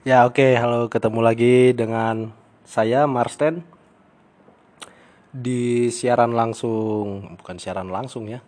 Ya 0.00 0.24
oke, 0.24 0.56
halo 0.56 0.88
ketemu 0.88 1.20
lagi 1.20 1.76
dengan 1.76 2.32
saya 2.64 3.04
Marsten 3.04 3.60
di 5.28 5.92
siaran 5.92 6.32
langsung, 6.32 7.36
bukan 7.36 7.60
siaran 7.60 7.92
langsung 7.92 8.24
ya, 8.24 8.40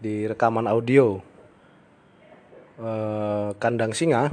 di 0.00 0.24
rekaman 0.24 0.64
audio 0.64 1.20
eh, 2.80 3.52
Kandang 3.60 3.92
Singa 3.92 4.32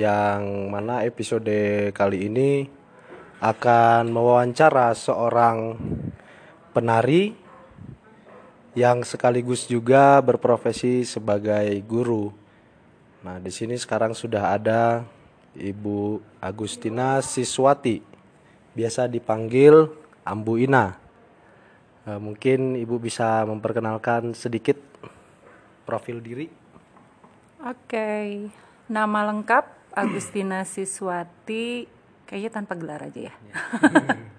yang 0.00 0.72
mana 0.72 1.04
episode 1.04 1.92
kali 1.92 2.32
ini 2.32 2.64
akan 3.44 4.08
mewawancara 4.08 4.96
seorang 4.96 5.76
penari 6.72 7.36
yang 8.72 9.04
sekaligus 9.04 9.68
juga 9.68 10.16
berprofesi 10.24 11.04
sebagai 11.04 11.76
guru. 11.84 12.32
Nah, 13.20 13.36
di 13.36 13.52
sini 13.52 13.76
sekarang 13.76 14.16
sudah 14.16 14.56
ada 14.56 15.04
Ibu 15.58 16.22
Agustina 16.38 17.18
Siswati, 17.18 17.98
biasa 18.78 19.10
dipanggil 19.10 19.90
Ambu 20.22 20.62
Ina. 20.62 20.94
Eh, 22.06 22.20
mungkin 22.22 22.78
Ibu 22.78 23.02
bisa 23.02 23.42
memperkenalkan 23.42 24.32
sedikit 24.38 24.78
profil 25.82 26.22
diri. 26.22 26.46
Oke, 27.58 28.46
nama 28.86 29.26
lengkap 29.34 29.92
Agustina 29.98 30.62
Siswati, 30.62 31.90
kayaknya 32.24 32.50
tanpa 32.54 32.78
gelar 32.78 33.02
aja 33.02 33.28
ya. 33.28 33.34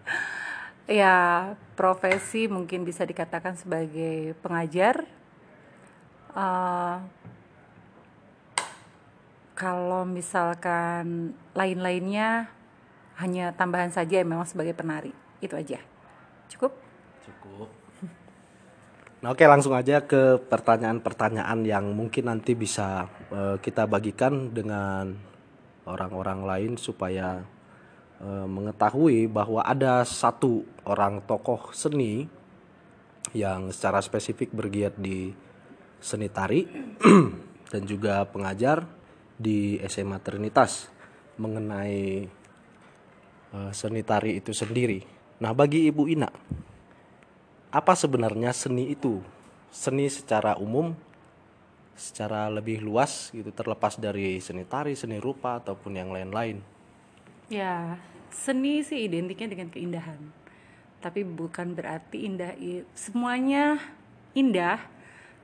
ya, 1.03 1.17
profesi 1.75 2.47
mungkin 2.47 2.87
bisa 2.87 3.03
dikatakan 3.03 3.59
sebagai 3.59 4.39
pengajar. 4.39 5.03
Eh, 6.31 7.18
kalau 9.59 10.07
misalkan 10.07 11.35
lain-lainnya 11.51 12.47
hanya 13.19 13.51
tambahan 13.51 13.91
saja 13.91 14.23
ya 14.23 14.25
memang 14.25 14.47
sebagai 14.47 14.71
penari, 14.71 15.11
itu 15.43 15.51
aja. 15.51 15.83
Cukup? 16.47 16.71
Cukup. 17.27 17.67
Nah, 19.19 19.35
oke 19.35 19.43
langsung 19.43 19.75
aja 19.75 19.99
ke 20.07 20.39
pertanyaan-pertanyaan 20.47 21.67
yang 21.67 21.91
mungkin 21.91 22.31
nanti 22.31 22.55
bisa 22.55 23.11
eh, 23.35 23.59
kita 23.59 23.83
bagikan 23.83 24.55
dengan 24.55 25.11
orang-orang 25.83 26.47
lain 26.47 26.71
supaya 26.79 27.43
eh, 28.23 28.47
mengetahui 28.47 29.27
bahwa 29.27 29.59
ada 29.67 30.07
satu 30.07 30.63
orang 30.87 31.19
tokoh 31.27 31.75
seni 31.75 32.31
yang 33.35 33.75
secara 33.75 33.99
spesifik 33.99 34.55
bergiat 34.55 34.95
di 34.95 35.35
seni 35.99 36.31
tari 36.31 36.63
dan 37.75 37.83
juga 37.83 38.23
pengajar 38.23 38.98
di 39.39 39.79
SMA 39.87 40.19
Trinitas 40.19 40.91
mengenai 41.39 42.27
eh, 43.55 43.71
seni 43.71 44.03
tari 44.03 44.35
itu 44.35 44.51
sendiri. 44.51 44.99
Nah, 45.39 45.55
bagi 45.55 45.87
Ibu 45.87 46.03
Ina, 46.11 46.27
apa 47.71 47.93
sebenarnya 47.95 48.51
seni 48.51 48.91
itu? 48.91 49.23
Seni 49.71 50.11
secara 50.11 50.59
umum, 50.59 50.91
secara 51.95 52.51
lebih 52.51 52.83
luas 52.83 53.31
gitu, 53.31 53.47
terlepas 53.55 53.95
dari 53.95 54.43
seni 54.43 54.67
tari, 54.67 54.99
seni 54.99 55.15
rupa 55.23 55.63
ataupun 55.63 55.95
yang 55.95 56.11
lain-lain. 56.11 56.59
Ya, 57.47 57.95
seni 58.35 58.83
sih 58.83 59.07
identiknya 59.07 59.47
dengan 59.47 59.71
keindahan. 59.71 60.19
Tapi 60.99 61.23
bukan 61.23 61.71
berarti 61.79 62.27
indah 62.27 62.51
semuanya 62.91 63.79
indah, 64.35 64.83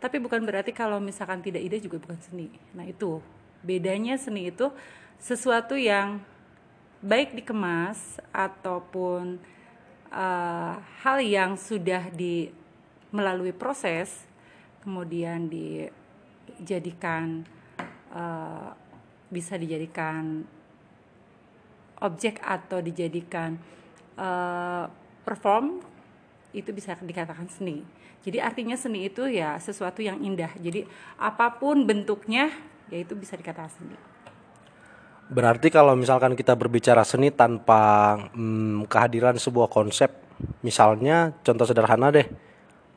tapi 0.03 0.19
bukan 0.19 0.43
berarti 0.43 0.75
kalau 0.75 0.99
misalkan 0.99 1.39
tidak 1.39 1.63
indah 1.63 1.79
juga 1.79 2.03
bukan 2.03 2.19
seni. 2.19 2.51
Nah, 2.75 2.83
itu 2.83 3.23
bedanya 3.65 4.15
seni 4.21 4.53
itu 4.53 4.69
sesuatu 5.17 5.73
yang 5.73 6.21
baik 7.01 7.33
dikemas 7.33 8.21
ataupun 8.29 9.41
eh, 10.13 10.73
hal 11.01 11.17
yang 11.25 11.57
sudah 11.57 12.13
di 12.13 12.53
melalui 13.09 13.51
proses 13.51 14.25
kemudian 14.85 15.49
dijadikan 15.49 17.41
eh, 18.13 18.69
bisa 19.33 19.57
dijadikan 19.57 20.45
objek 22.05 22.37
atau 22.45 22.85
dijadikan 22.85 23.57
eh, 24.15 24.85
perform 25.25 25.81
itu 26.55 26.71
bisa 26.71 26.95
dikatakan 26.95 27.51
seni. 27.51 27.83
Jadi 28.23 28.41
artinya 28.41 28.73
seni 28.79 29.05
itu 29.05 29.27
ya 29.29 29.59
sesuatu 29.61 30.01
yang 30.01 30.17
indah. 30.23 30.49
Jadi 30.57 30.87
apa 31.19 31.61
pun 31.61 31.85
bentuknya 31.85 32.49
ya 32.89 32.97
itu 33.01 33.13
bisa 33.17 33.33
dikatakan 33.37 33.71
seni. 33.71 33.97
Berarti 35.25 35.73
kalau 35.73 35.97
misalkan 35.97 36.37
kita 36.37 36.53
berbicara 36.53 37.01
seni 37.01 37.33
tanpa 37.33 38.13
mm, 38.29 38.85
kehadiran 38.85 39.33
sebuah 39.41 39.73
konsep, 39.73 40.13
misalnya 40.61 41.33
contoh 41.41 41.65
sederhana 41.65 42.13
deh, 42.13 42.29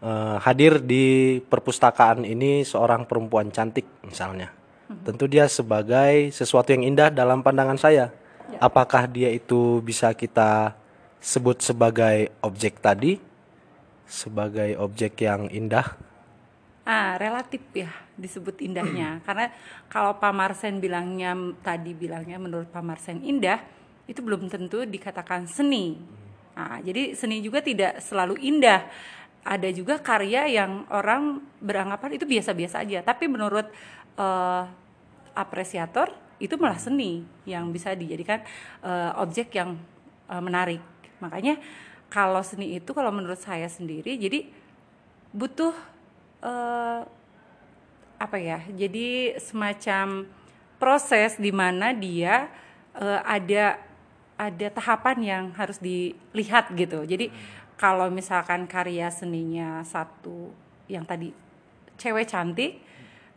eh, 0.04 0.36
hadir 0.44 0.84
di 0.84 1.40
perpustakaan 1.40 2.28
ini 2.28 2.68
seorang 2.68 3.08
perempuan 3.08 3.48
cantik 3.48 3.88
misalnya, 4.04 4.52
tentu 5.08 5.24
dia 5.24 5.48
sebagai 5.48 6.28
sesuatu 6.28 6.68
yang 6.76 6.84
indah 6.84 7.08
dalam 7.08 7.40
pandangan 7.40 7.80
saya. 7.80 8.12
Apakah 8.60 9.08
dia 9.08 9.28
itu 9.32 9.80
bisa 9.84 10.12
kita 10.12 10.76
sebut 11.20 11.64
sebagai 11.64 12.32
objek 12.44 12.80
tadi, 12.80 13.20
sebagai 14.04 14.76
objek 14.80 15.20
yang 15.24 15.48
indah? 15.48 15.96
Ah, 16.88 17.20
relatif 17.20 17.60
ya 17.76 18.07
disebut 18.18 18.60
indahnya. 18.60 19.22
Karena 19.26 19.48
kalau 19.86 20.18
Pak 20.18 20.34
Marsen 20.34 20.82
bilangnya 20.82 21.32
tadi 21.62 21.94
bilangnya 21.94 22.36
menurut 22.36 22.68
Pak 22.68 22.82
Marsen 22.84 23.22
indah, 23.22 23.62
itu 24.10 24.20
belum 24.20 24.50
tentu 24.50 24.82
dikatakan 24.82 25.46
seni. 25.46 25.94
Nah, 26.58 26.82
jadi 26.82 27.14
seni 27.14 27.38
juga 27.38 27.62
tidak 27.62 28.02
selalu 28.02 28.34
indah. 28.42 28.90
Ada 29.46 29.70
juga 29.70 30.02
karya 30.02 30.50
yang 30.50 30.84
orang 30.90 31.40
beranggapan 31.62 32.18
itu 32.18 32.26
biasa-biasa 32.26 32.82
aja, 32.82 33.00
tapi 33.06 33.30
menurut 33.30 33.70
eh, 34.18 34.62
apresiator 35.38 36.10
itu 36.42 36.54
malah 36.58 36.78
seni 36.78 37.22
yang 37.46 37.70
bisa 37.70 37.94
dijadikan 37.94 38.42
eh, 38.82 39.12
objek 39.22 39.54
yang 39.54 39.78
eh, 40.26 40.42
menarik. 40.42 40.82
Makanya 41.22 41.62
kalau 42.10 42.40
seni 42.42 42.80
itu 42.80 42.90
kalau 42.96 43.12
menurut 43.12 43.38
saya 43.38 43.68
sendiri 43.68 44.16
jadi 44.16 44.48
butuh 45.30 45.76
eh, 46.42 47.00
apa 48.18 48.36
ya? 48.36 48.58
Jadi 48.74 49.38
semacam 49.38 50.26
proses 50.78 51.38
di 51.38 51.50
mana 51.54 51.94
dia 51.94 52.50
eh, 52.98 53.20
ada 53.22 53.78
ada 54.38 54.66
tahapan 54.70 55.16
yang 55.18 55.44
harus 55.58 55.82
dilihat 55.82 56.70
gitu. 56.78 57.02
Jadi 57.02 57.34
kalau 57.74 58.10
misalkan 58.10 58.66
karya 58.70 59.10
seninya 59.10 59.82
satu 59.82 60.54
yang 60.86 61.02
tadi 61.02 61.34
cewek 61.98 62.30
cantik, 62.30 62.78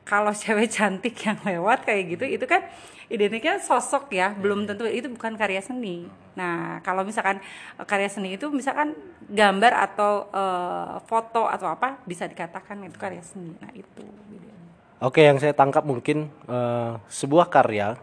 kalau 0.05 0.33
cewek 0.41 0.69
cantik 0.69 1.17
yang 1.25 1.37
lewat 1.41 1.85
kayak 1.85 2.17
gitu 2.17 2.25
itu 2.25 2.45
kan 2.45 2.65
identiknya 3.11 3.59
sosok 3.59 4.13
ya, 4.13 4.31
belum 4.37 4.69
tentu 4.69 4.87
itu 4.87 5.09
bukan 5.09 5.35
karya 5.35 5.59
seni. 5.59 6.07
Nah, 6.37 6.79
kalau 6.85 7.03
misalkan 7.03 7.41
eh, 7.77 7.85
karya 7.89 8.07
seni 8.07 8.37
itu 8.37 8.47
misalkan 8.53 8.93
gambar 9.25 9.73
atau 9.89 10.29
eh, 10.29 10.95
foto 11.09 11.49
atau 11.49 11.67
apa 11.73 11.97
bisa 12.05 12.29
dikatakan 12.29 12.81
itu 12.85 12.97
karya 13.01 13.25
seni. 13.25 13.57
Nah, 13.57 13.73
itu 13.73 14.05
bedanya. 14.29 14.60
Oke, 15.01 15.25
yang 15.25 15.41
saya 15.41 15.57
tangkap 15.57 15.81
mungkin 15.81 16.29
eh, 16.45 16.93
sebuah 17.09 17.49
karya 17.49 17.97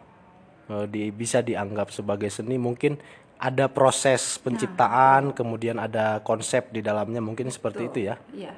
eh, 0.66 0.86
di, 0.90 1.14
bisa 1.14 1.38
dianggap 1.38 1.94
sebagai 1.94 2.26
seni 2.26 2.58
mungkin 2.58 2.98
ada 3.38 3.70
proses 3.70 4.34
penciptaan, 4.42 5.30
kemudian 5.30 5.78
ada 5.78 6.18
konsep 6.26 6.74
di 6.74 6.82
dalamnya 6.82 7.22
mungkin 7.22 7.54
seperti 7.54 7.86
itu 7.86 7.98
ya. 8.10 8.18
Iya. 8.34 8.54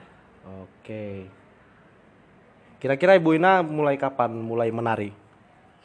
Oke. 0.64 1.28
Kira-kira 2.80 3.12
Ibu 3.20 3.36
Ina 3.36 3.60
mulai 3.60 4.00
kapan 4.00 4.32
mulai 4.32 4.72
menari? 4.72 5.12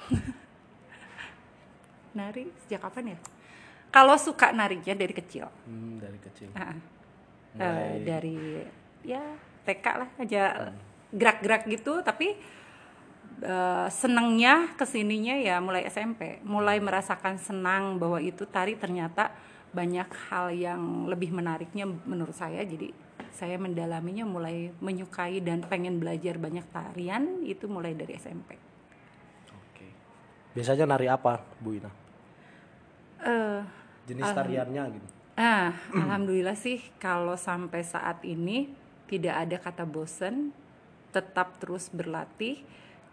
Nari 2.16 2.47
sejak 2.63 2.87
kapan 2.87 3.11
ya? 3.11 3.17
Kalau 3.91 4.16
suka 4.16 4.55
narinya 4.55 4.96
dari 4.96 5.11
kecil. 5.11 5.51
Hmm, 5.67 5.99
dari 5.99 6.19
kecil. 6.23 6.55
Ah, 6.55 6.72
eh, 7.59 7.99
dari 7.99 8.63
ya 9.03 9.19
TK 9.67 9.85
lah 9.99 10.09
aja 10.23 10.72
gerak-gerak 11.16 11.64
gitu 11.72 12.03
tapi 12.03 12.35
eh, 13.40 13.88
senangnya 13.88 14.76
ke 14.76 14.84
sininya 14.84 15.40
ya 15.40 15.64
mulai 15.64 15.88
SMP 15.88 16.44
mulai 16.44 16.84
merasakan 16.84 17.40
senang 17.40 17.96
bahwa 17.96 18.20
itu 18.20 18.44
tari 18.44 18.76
ternyata 18.76 19.32
banyak 19.72 20.08
hal 20.32 20.52
yang 20.56 21.08
lebih 21.08 21.32
menariknya 21.35 21.88
menurut 21.88 22.35
saya 22.35 22.64
jadi 22.64 22.91
saya 23.35 23.59
mendalaminya 23.59 24.23
mulai 24.23 24.72
menyukai 24.79 25.44
dan 25.44 25.64
pengen 25.64 26.00
belajar 26.00 26.40
banyak 26.40 26.64
tarian 26.72 27.44
itu 27.44 27.68
mulai 27.68 27.91
dari 27.91 28.16
SMP 28.16 28.56
Oke. 29.52 29.88
Biasanya 30.56 30.88
nari 30.88 31.08
apa, 31.11 31.44
Bu 31.59 31.76
Ina? 31.76 31.91
eh 33.26 33.59
Jenis 34.06 34.29
tariannya 34.32 34.84
gitu. 34.96 35.08
Ah, 35.35 35.76
alhamdulillah 35.91 36.56
sih 36.56 36.79
kalau 36.96 37.35
sampai 37.35 37.84
saat 37.84 38.23
ini 38.23 38.72
tidak 39.11 39.35
ada 39.35 39.58
kata 39.59 39.84
bosen, 39.84 40.56
tetap 41.16 41.56
terus 41.64 41.88
berlatih. 41.88 42.59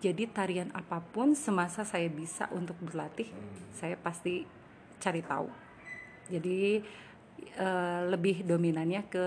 Jadi 0.02 0.26
tarian 0.26 0.74
apa 0.74 0.98
pun 0.98 1.38
semasa 1.38 1.86
saya 1.86 2.10
bisa 2.10 2.50
untuk 2.50 2.74
berlatih, 2.82 3.30
saya 3.70 3.94
pasti 3.94 4.42
cari 4.98 5.22
tahu. 5.22 5.46
Jadi 6.26 6.82
eh, 7.54 8.00
lebih 8.10 8.42
dominannya 8.42 9.06
ke 9.06 9.26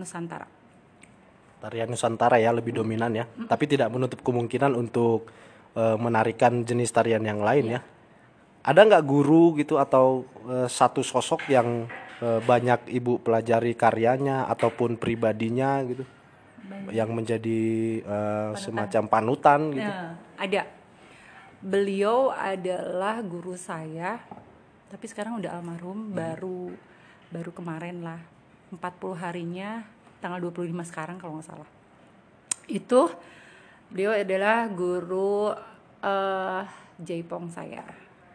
Nusantara. 0.00 0.48
Tarian 1.60 1.92
Nusantara 1.92 2.40
ya 2.40 2.56
lebih 2.56 2.72
dominan 2.72 3.12
ya, 3.12 3.28
tapi 3.44 3.68
tidak 3.68 3.92
menutup 3.92 4.24
kemungkinan 4.24 4.72
untuk 4.72 5.28
eh, 5.76 5.96
menarikan 6.00 6.64
jenis 6.64 6.88
tarian 6.88 7.20
yang 7.20 7.44
lain 7.44 7.76
ya. 7.76 7.80
Ada 8.64 8.80
nggak 8.80 9.04
guru 9.04 9.60
gitu 9.60 9.76
atau 9.76 10.24
eh, 10.48 10.68
satu 10.72 11.04
sosok 11.04 11.52
yang 11.52 11.84
banyak 12.24 12.88
ibu 12.88 13.20
pelajari 13.20 13.76
karyanya 13.76 14.48
ataupun 14.48 14.96
pribadinya 14.96 15.84
gitu, 15.84 16.08
yang 16.92 17.10
menjadi 17.12 17.62
eh, 18.00 18.52
semacam 18.56 19.02
panutan 19.08 19.60
gitu? 19.72 19.84
Nah, 19.84 20.16
ada. 20.38 20.62
Beliau 21.64 22.28
adalah 22.28 23.24
guru 23.24 23.56
saya, 23.56 24.20
tapi 24.92 25.08
sekarang 25.08 25.40
udah 25.40 25.56
almarhum, 25.56 26.12
baru 26.12 26.72
baru 27.32 27.50
kemarin 27.50 28.04
lah. 28.04 28.20
40 28.74 28.80
harinya 29.22 29.86
tanggal 30.20 30.40
25 30.40 30.90
sekarang 30.90 31.16
kalau 31.16 31.40
nggak 31.40 31.48
salah. 31.48 31.68
Itu 32.68 33.08
beliau 33.88 34.12
adalah 34.12 34.68
guru 34.68 35.52
eh 36.04 36.64
Jaipong 37.00 37.48
saya. 37.50 37.82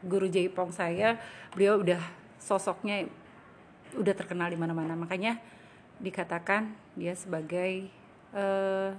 Guru 0.01 0.27
Jaipong 0.31 0.71
saya, 0.73 1.19
beliau 1.53 1.79
udah 1.79 2.01
sosoknya 2.39 3.05
udah 3.93 4.13
terkenal 4.15 4.49
di 4.49 4.57
mana-mana. 4.57 4.95
Makanya 4.97 5.37
dikatakan 5.99 6.71
dia 6.95 7.13
sebagai 7.13 7.98
eh 8.35 8.89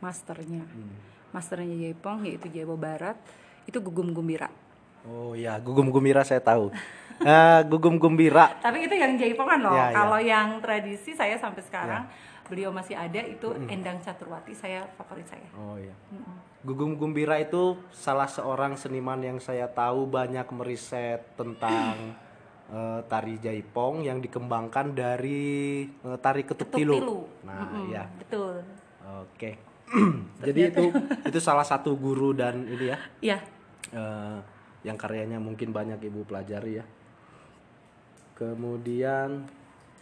masternya. 0.00 0.64
Masternya 1.30 1.76
Jaipong 1.88 2.26
yaitu 2.26 2.50
Jawa 2.50 2.74
Barat 2.74 3.16
itu 3.68 3.78
Gugum 3.78 4.10
Gumbira. 4.10 4.50
Oh 5.08 5.32
ya, 5.32 5.56
gugum 5.56 5.88
gembira 5.88 6.20
saya 6.26 6.44
tahu. 6.44 6.68
Eh, 7.20 7.60
gugum 7.68 8.00
gembira 8.00 8.56
Tapi 8.64 8.88
itu 8.88 8.96
yang 8.96 9.12
Jaipongan 9.16 9.60
loh. 9.60 9.76
Ya, 9.76 9.92
ya. 9.92 9.96
Kalau 9.96 10.18
yang 10.20 10.48
tradisi 10.60 11.12
saya 11.12 11.36
sampai 11.36 11.60
sekarang 11.64 12.08
beliau 12.48 12.72
masih 12.72 12.96
ada 12.96 13.20
itu 13.22 13.46
Endang 13.68 14.00
Caturwati 14.00 14.56
saya 14.56 14.88
favorit 14.96 15.28
saya. 15.28 15.44
Oh 15.52 15.76
iya. 15.76 15.92
Gugum 16.64 16.96
Gumbira 16.96 17.36
itu 17.40 17.76
salah 17.92 18.28
seorang 18.28 18.76
seniman 18.76 19.20
yang 19.20 19.36
saya 19.36 19.68
tahu 19.68 20.08
banyak 20.08 20.44
meriset 20.52 21.24
tentang 21.36 22.16
eh, 22.70 23.00
tari 23.06 23.36
Jaipong 23.36 24.06
yang 24.06 24.22
dikembangkan 24.22 24.94
dari 24.94 25.82
eh, 25.84 26.18
tari 26.22 26.42
ketuk 26.46 26.70
tilu. 26.70 26.96
Tilu. 26.96 27.18
Nah, 27.44 27.58
Mm-mm, 27.66 27.82
iya. 27.90 28.04
Betul. 28.06 28.62
Oke. 29.26 29.50
Jadi 30.46 30.60
itu 30.70 30.84
itu 31.28 31.38
salah 31.42 31.66
satu 31.66 31.98
guru 31.98 32.30
dan 32.30 32.62
ini 32.64 32.86
ya 32.94 32.98
Iya. 33.20 33.38
eh, 33.92 34.38
yang 34.80 34.96
karyanya 34.96 35.36
mungkin 35.36 35.74
banyak 35.74 36.00
ibu 36.00 36.24
pelajari 36.24 36.80
ya. 36.80 36.84
Kemudian, 38.32 39.44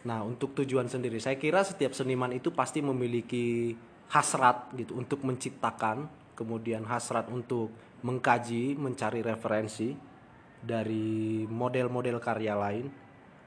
nah 0.06 0.22
untuk 0.22 0.54
tujuan 0.62 0.86
sendiri, 0.86 1.18
saya 1.18 1.34
kira 1.34 1.66
setiap 1.66 1.90
seniman 1.90 2.30
itu 2.30 2.54
pasti 2.54 2.78
memiliki 2.78 3.74
hasrat 4.14 4.70
gitu 4.78 4.94
untuk 4.94 5.26
menciptakan, 5.26 6.06
kemudian 6.38 6.86
hasrat 6.86 7.26
untuk 7.34 7.74
mengkaji, 8.06 8.78
mencari 8.78 9.26
referensi 9.26 9.98
dari 10.62 11.46
model-model 11.46 12.18
karya 12.18 12.54
lain. 12.54 12.86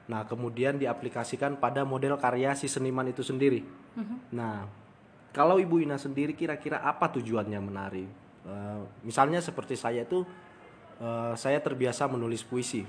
Nah 0.08 0.26
kemudian 0.26 0.76
diaplikasikan 0.76 1.56
pada 1.56 1.86
model 1.86 2.18
karya 2.18 2.52
si 2.58 2.66
seniman 2.66 3.08
itu 3.08 3.24
sendiri. 3.24 3.62
Nah 4.34 4.66
kalau 5.32 5.56
Ibu 5.56 5.80
Ina 5.80 5.96
sendiri 5.96 6.36
kira-kira 6.36 6.84
apa 6.84 7.08
tujuannya 7.08 7.60
menari? 7.64 8.04
Eh, 8.42 8.80
misalnya 9.06 9.40
seperti 9.40 9.80
saya 9.80 10.04
itu 10.04 10.26
eh, 11.00 11.34
saya 11.38 11.58
terbiasa 11.64 12.04
menulis 12.04 12.44
puisi. 12.44 12.84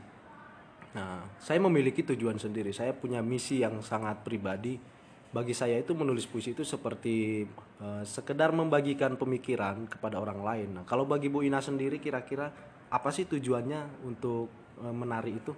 Nah, 0.93 1.25
saya 1.41 1.57
memiliki 1.57 2.05
tujuan 2.05 2.37
sendiri. 2.37 2.69
Saya 2.69 2.93
punya 2.93 3.23
misi 3.23 3.63
yang 3.63 3.81
sangat 3.81 4.21
pribadi. 4.21 4.77
Bagi 5.33 5.57
saya 5.57 5.81
itu 5.81 5.97
menulis 5.97 6.29
puisi 6.29 6.53
itu 6.53 6.61
seperti 6.67 7.47
eh, 7.79 8.03
sekedar 8.03 8.51
membagikan 8.51 9.15
pemikiran 9.15 9.87
kepada 9.87 10.19
orang 10.19 10.43
lain. 10.43 10.69
Nah, 10.81 10.83
kalau 10.85 11.07
bagi 11.07 11.31
Bu 11.31 11.47
Ina 11.47 11.63
sendiri 11.63 11.97
kira-kira 12.03 12.51
apa 12.93 13.09
sih 13.09 13.25
tujuannya 13.25 14.05
untuk 14.05 14.53
eh, 14.85 14.93
menari 14.93 15.41
itu? 15.41 15.57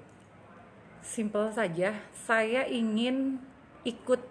Simple 1.04 1.52
saja, 1.52 1.92
saya 2.16 2.64
ingin 2.72 3.44
ikut 3.84 4.24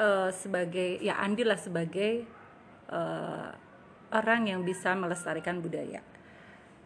eh, 0.00 0.30
sebagai 0.32 0.96
ya 1.04 1.20
andil 1.20 1.52
lah 1.52 1.60
sebagai 1.60 2.24
eh, 2.88 3.50
orang 4.12 4.48
yang 4.48 4.64
bisa 4.64 4.96
melestarikan 4.96 5.60
budaya, 5.60 6.00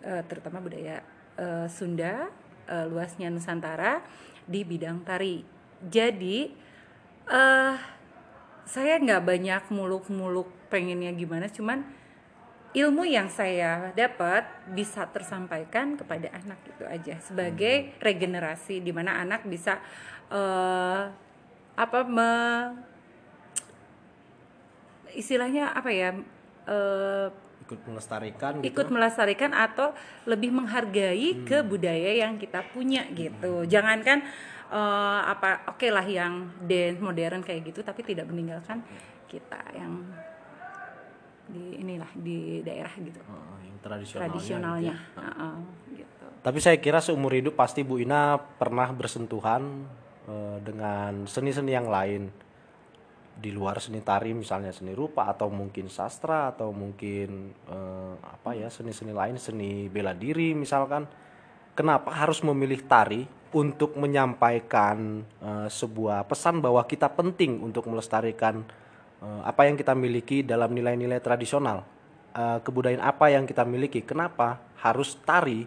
Eh, 0.06 0.22
terutama 0.30 0.62
budaya 0.62 1.02
eh, 1.34 1.66
Sunda, 1.66 2.30
eh, 2.68 2.86
luasnya 2.86 3.26
Nusantara 3.32 4.04
di 4.46 4.62
bidang 4.62 5.02
tari. 5.02 5.42
Jadi 5.82 6.38
eh 7.26 7.74
saya 8.66 8.94
nggak 9.02 9.22
banyak 9.22 9.62
muluk-muluk 9.74 10.46
pengennya 10.70 11.10
gimana, 11.14 11.50
cuman 11.50 11.82
ilmu 12.76 13.08
yang 13.08 13.32
saya 13.32 13.96
dapat 13.96 14.44
bisa 14.68 15.08
tersampaikan 15.08 15.96
kepada 15.96 16.28
anak 16.36 16.60
itu 16.68 16.84
aja 16.84 17.16
sebagai 17.24 17.96
regenerasi 18.04 18.84
di 18.84 18.92
mana 18.92 19.16
anak 19.16 19.48
bisa 19.48 19.80
eh, 20.28 21.02
apa 21.76 22.00
me, 22.04 22.30
istilahnya 25.16 25.72
apa 25.72 25.88
ya 25.88 26.12
eh, 26.68 27.28
Ikut 27.66 27.82
melestarikan 27.88 28.62
gitu? 28.62 28.68
ikut 28.70 28.88
melestarikan 28.92 29.50
atau 29.50 29.90
lebih 30.28 30.54
menghargai 30.54 31.42
ke 31.42 31.66
budaya 31.66 32.14
yang 32.14 32.38
kita 32.38 32.62
punya 32.70 33.08
gitu. 33.16 33.64
Jangankan 33.64 34.20
eh, 34.68 35.20
apa 35.24 35.64
oke 35.72 35.88
lah 35.88 36.04
yang 36.04 36.52
dance 36.68 37.00
modern 37.00 37.40
kayak 37.40 37.72
gitu 37.72 37.80
tapi 37.80 38.04
tidak 38.04 38.28
meninggalkan 38.28 38.84
kita 39.26 39.58
yang 39.72 40.04
di 41.46 41.78
inilah 41.78 42.10
di 42.14 42.60
daerah 42.60 42.90
gitu 42.96 43.20
Oh, 43.26 43.56
yang 43.62 43.78
tradisionalnya. 43.78 44.26
tradisionalnya 44.30 44.94
gitu 44.94 45.18
ya. 45.18 45.22
Heeh, 45.22 45.56
gitu 46.02 46.26
Tapi 46.42 46.58
saya 46.58 46.76
kira 46.78 46.98
seumur 46.98 47.34
hidup 47.34 47.54
pasti 47.54 47.82
Bu 47.82 47.98
Ina 47.98 48.38
pernah 48.38 48.90
bersentuhan 48.90 49.86
eh, 50.26 50.58
dengan 50.60 51.26
seni-seni 51.26 51.70
yang 51.70 51.86
lain 51.86 52.30
di 53.36 53.52
luar 53.52 53.76
seni 53.78 54.00
tari 54.00 54.32
misalnya 54.32 54.72
seni 54.72 54.96
rupa 54.96 55.28
atau 55.28 55.52
mungkin 55.52 55.92
sastra 55.92 56.48
atau 56.50 56.72
mungkin 56.72 57.52
eh, 57.68 58.14
apa 58.24 58.56
ya 58.56 58.72
seni-seni 58.72 59.12
lain 59.12 59.36
seni 59.36 59.92
bela 59.92 60.16
diri 60.16 60.56
misalkan 60.56 61.04
kenapa 61.76 62.16
harus 62.16 62.40
memilih 62.40 62.80
tari 62.88 63.28
untuk 63.52 63.92
menyampaikan 64.00 65.20
eh, 65.44 65.68
sebuah 65.68 66.24
pesan 66.24 66.64
bahwa 66.64 66.80
kita 66.88 67.12
penting 67.12 67.60
untuk 67.60 67.84
melestarikan 67.92 68.64
apa 69.24 69.64
yang 69.64 69.80
kita 69.80 69.96
miliki 69.96 70.44
dalam 70.44 70.70
nilai-nilai 70.76 71.18
tradisional. 71.24 71.96
Eh, 72.36 72.58
kebudayaan 72.60 73.00
apa 73.00 73.32
yang 73.32 73.48
kita 73.48 73.64
miliki? 73.64 74.04
Kenapa 74.04 74.60
harus 74.84 75.16
tari 75.24 75.64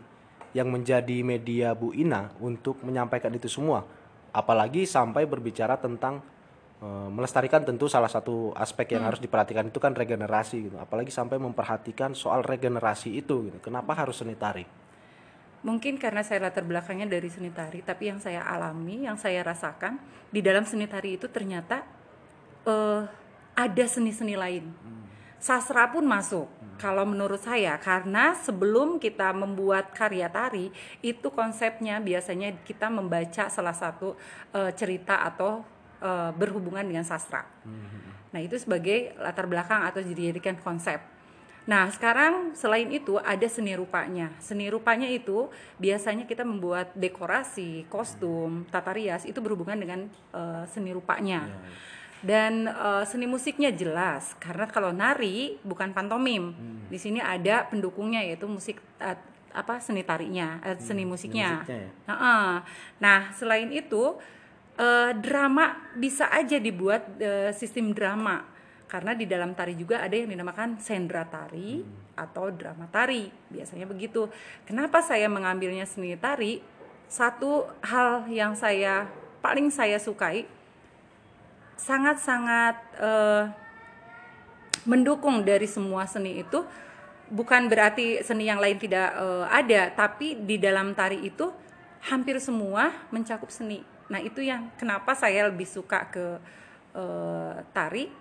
yang 0.54 0.70
menjadi 0.70 1.26
media 1.26 1.74
Bu 1.74 1.98
Ina 1.98 2.30
untuk 2.38 2.86
menyampaikan 2.86 3.34
itu 3.34 3.50
semua? 3.50 3.90
Apalagi 4.30 4.86
sampai 4.86 5.26
berbicara 5.26 5.82
tentang 5.82 6.22
eh, 6.78 7.10
melestarikan 7.10 7.66
tentu 7.66 7.90
salah 7.90 8.06
satu 8.06 8.54
aspek 8.54 8.94
yang 8.94 9.02
harus 9.02 9.18
diperhatikan 9.18 9.66
itu 9.66 9.82
kan 9.82 9.98
regenerasi 9.98 10.70
gitu. 10.70 10.78
Apalagi 10.78 11.10
sampai 11.10 11.42
memperhatikan 11.42 12.14
soal 12.14 12.46
regenerasi 12.46 13.18
itu 13.18 13.50
gitu. 13.50 13.58
Kenapa 13.66 13.98
harus 13.98 14.22
seni 14.22 14.38
tari? 14.38 14.62
Mungkin 15.66 15.98
karena 15.98 16.22
saya 16.22 16.46
latar 16.48 16.70
belakangnya 16.70 17.10
dari 17.10 17.34
seni 17.34 17.50
tari, 17.50 17.82
tapi 17.82 18.14
yang 18.14 18.22
saya 18.22 18.46
alami, 18.46 19.10
yang 19.10 19.18
saya 19.18 19.42
rasakan 19.42 19.98
di 20.30 20.40
dalam 20.46 20.70
seni 20.70 20.86
tari 20.86 21.18
itu 21.18 21.26
ternyata 21.34 21.82
eh, 22.70 23.04
ada 23.60 23.86
seni-seni 23.92 24.40
lain. 24.40 24.72
Sastra 25.36 25.92
pun 25.92 26.08
masuk. 26.08 26.48
Kalau 26.80 27.04
menurut 27.04 27.44
saya, 27.44 27.76
karena 27.76 28.32
sebelum 28.40 29.04
kita 29.04 29.36
membuat 29.36 29.92
karya 29.92 30.32
tari, 30.32 30.72
itu 31.04 31.28
konsepnya 31.28 32.00
biasanya 32.00 32.56
kita 32.64 32.88
membaca 32.88 33.52
salah 33.52 33.76
satu 33.76 34.16
eh, 34.56 34.72
cerita 34.80 35.28
atau 35.28 35.68
eh, 36.00 36.32
berhubungan 36.32 36.88
dengan 36.88 37.04
sastra. 37.04 37.44
Nah, 38.32 38.40
itu 38.40 38.56
sebagai 38.56 39.12
latar 39.20 39.44
belakang 39.44 39.84
atau 39.84 40.00
dijadikan 40.00 40.56
konsep. 40.56 41.04
Nah, 41.68 41.92
sekarang 41.92 42.56
selain 42.56 42.88
itu 42.96 43.20
ada 43.20 43.48
seni 43.52 43.76
rupanya. 43.76 44.32
Seni 44.40 44.72
rupanya 44.72 45.12
itu 45.12 45.52
biasanya 45.78 46.24
kita 46.24 46.48
membuat 46.48 46.96
dekorasi, 46.96 47.84
kostum, 47.92 48.64
tata 48.72 48.96
rias 48.96 49.28
itu 49.28 49.44
berhubungan 49.44 49.76
dengan 49.76 50.00
eh, 50.32 50.64
seni 50.72 50.96
rupanya. 50.96 51.44
Dan 52.20 52.68
eh, 52.68 53.04
seni 53.08 53.26
musiknya 53.26 53.72
jelas 53.72 54.36
karena 54.40 54.68
kalau 54.68 54.92
nari 54.92 55.56
bukan 55.64 55.96
pantomim. 55.96 56.52
Di 56.92 57.00
sini 57.00 57.24
ada 57.24 57.68
pendukungnya 57.70 58.20
yaitu 58.24 58.48
musik 58.48 58.80
eh, 59.00 59.16
apa 59.50 59.82
seni 59.82 60.06
tarinya, 60.06 60.62
eh, 60.62 60.78
seni 60.78 61.08
musiknya. 61.08 61.64
musiknya 61.64 61.80
ya. 61.80 61.92
Heeh. 62.12 62.50
Nah, 63.02 63.20
selain 63.34 63.70
itu 63.72 64.20
eh, 64.78 65.12
drama 65.18 65.80
bisa 65.96 66.28
aja 66.30 66.60
dibuat 66.60 67.08
eh, 67.20 67.52
sistem 67.56 67.96
drama. 67.96 68.60
karena 68.90 69.14
di 69.14 69.30
dalam 69.30 69.54
tari 69.54 69.78
juga 69.78 70.02
ada 70.02 70.18
yang 70.18 70.34
dinamakan 70.34 70.82
sendra 70.82 71.22
tari 71.30 71.86
atau 72.18 72.50
drama 72.50 72.90
tari 72.90 73.30
biasanya 73.54 73.86
begitu 73.86 74.26
kenapa 74.66 75.06
saya 75.06 75.30
mengambilnya 75.30 75.86
seni 75.86 76.18
tari 76.18 76.58
satu 77.06 77.70
hal 77.86 78.26
yang 78.34 78.58
saya 78.58 79.06
paling 79.46 79.70
saya 79.70 80.02
sukai 80.02 80.50
sangat-sangat 81.80 82.76
eh, 83.00 83.44
mendukung 84.84 85.48
dari 85.48 85.66
semua 85.66 86.04
seni 86.04 86.44
itu. 86.44 86.68
Bukan 87.30 87.70
berarti 87.70 88.26
seni 88.26 88.52
yang 88.52 88.60
lain 88.60 88.76
tidak 88.76 89.16
eh, 89.16 89.46
ada 89.48 89.96
tapi 89.96 90.36
di 90.44 90.60
dalam 90.60 90.92
tari 90.92 91.24
itu 91.24 91.48
hampir 92.12 92.36
semua 92.44 92.92
mencakup 93.16 93.48
seni. 93.48 93.80
Nah 94.12 94.20
itu 94.20 94.44
yang 94.44 94.68
kenapa 94.76 95.16
saya 95.16 95.48
lebih 95.48 95.66
suka 95.66 96.12
ke 96.12 96.26
eh, 97.00 97.56
tari. 97.72 98.12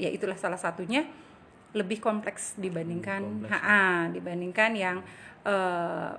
Ya 0.00 0.08
itulah 0.08 0.38
salah 0.38 0.60
satunya. 0.60 1.04
Lebih 1.70 2.02
kompleks 2.02 2.58
dibandingkan 2.58 3.46
kompleks. 3.46 3.52
ha 3.54 4.06
dibandingkan 4.10 4.70
yang 4.78 4.96
eh, 5.42 6.12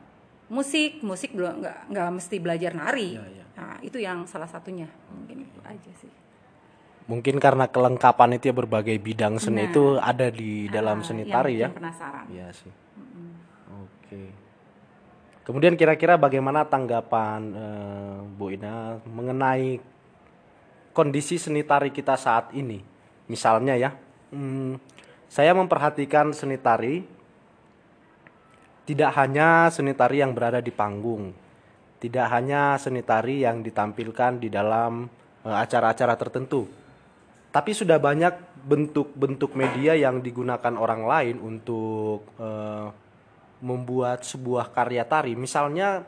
musik. 0.52 1.00
Musik 1.06 1.32
belum 1.32 1.64
nggak 1.64 1.80
nggak 1.94 2.10
mesti 2.20 2.36
belajar 2.42 2.72
nari. 2.76 3.16
Ya, 3.16 3.24
ya. 3.28 3.46
nah 3.56 3.76
itu 3.80 4.02
yang 4.02 4.26
salah 4.26 4.50
satunya. 4.50 4.90
Mungkin 5.14 5.46
itu 5.46 5.62
aja 5.62 5.94
sih 6.02 6.21
Mungkin 7.10 7.42
karena 7.42 7.66
kelengkapan 7.68 8.38
itu 8.38 8.50
ya 8.50 8.56
berbagai 8.56 8.96
bidang 9.02 9.42
seni 9.42 9.66
Nah. 9.66 9.70
itu 9.74 9.84
ada 9.98 10.28
di 10.30 10.70
dalam 10.70 11.02
Ah, 11.02 11.06
seni 11.06 11.24
tari 11.26 11.60
ya. 11.60 11.70
penasaran 11.74 12.26
Iya 12.30 12.48
sih. 12.54 12.72
Oke. 13.72 14.22
Kemudian 15.42 15.74
kira-kira 15.74 16.16
bagaimana 16.16 16.64
tanggapan 16.70 17.42
eh, 17.52 18.18
Bu 18.38 18.54
Ina 18.54 19.02
mengenai 19.10 19.82
kondisi 20.94 21.42
seni 21.42 21.66
tari 21.66 21.90
kita 21.90 22.14
saat 22.16 22.54
ini? 22.54 22.80
Misalnya 23.28 23.74
ya, 23.76 23.92
hmm, 24.32 24.78
saya 25.28 25.52
memperhatikan 25.58 26.32
seni 26.36 26.60
tari 26.62 27.02
tidak 28.86 29.14
hanya 29.16 29.72
seni 29.72 29.96
tari 29.96 30.20
yang 30.20 30.36
berada 30.36 30.60
di 30.60 30.70
panggung, 30.74 31.32
tidak 32.02 32.28
hanya 32.34 32.76
seni 32.76 33.02
tari 33.06 33.42
yang 33.42 33.64
ditampilkan 33.64 34.38
di 34.42 34.50
dalam 34.52 35.08
eh, 35.48 35.58
acara-acara 35.58 36.14
tertentu, 36.20 36.68
tapi 37.52 37.76
sudah 37.76 38.00
banyak 38.00 38.64
bentuk-bentuk 38.64 39.60
media 39.60 39.92
yang 40.00 40.24
digunakan 40.24 40.74
orang 40.80 41.04
lain 41.04 41.36
untuk 41.44 42.24
eh, 42.40 42.88
membuat 43.62 44.24
sebuah 44.24 44.72
karya 44.72 45.04
tari. 45.06 45.36
Misalnya 45.36 46.02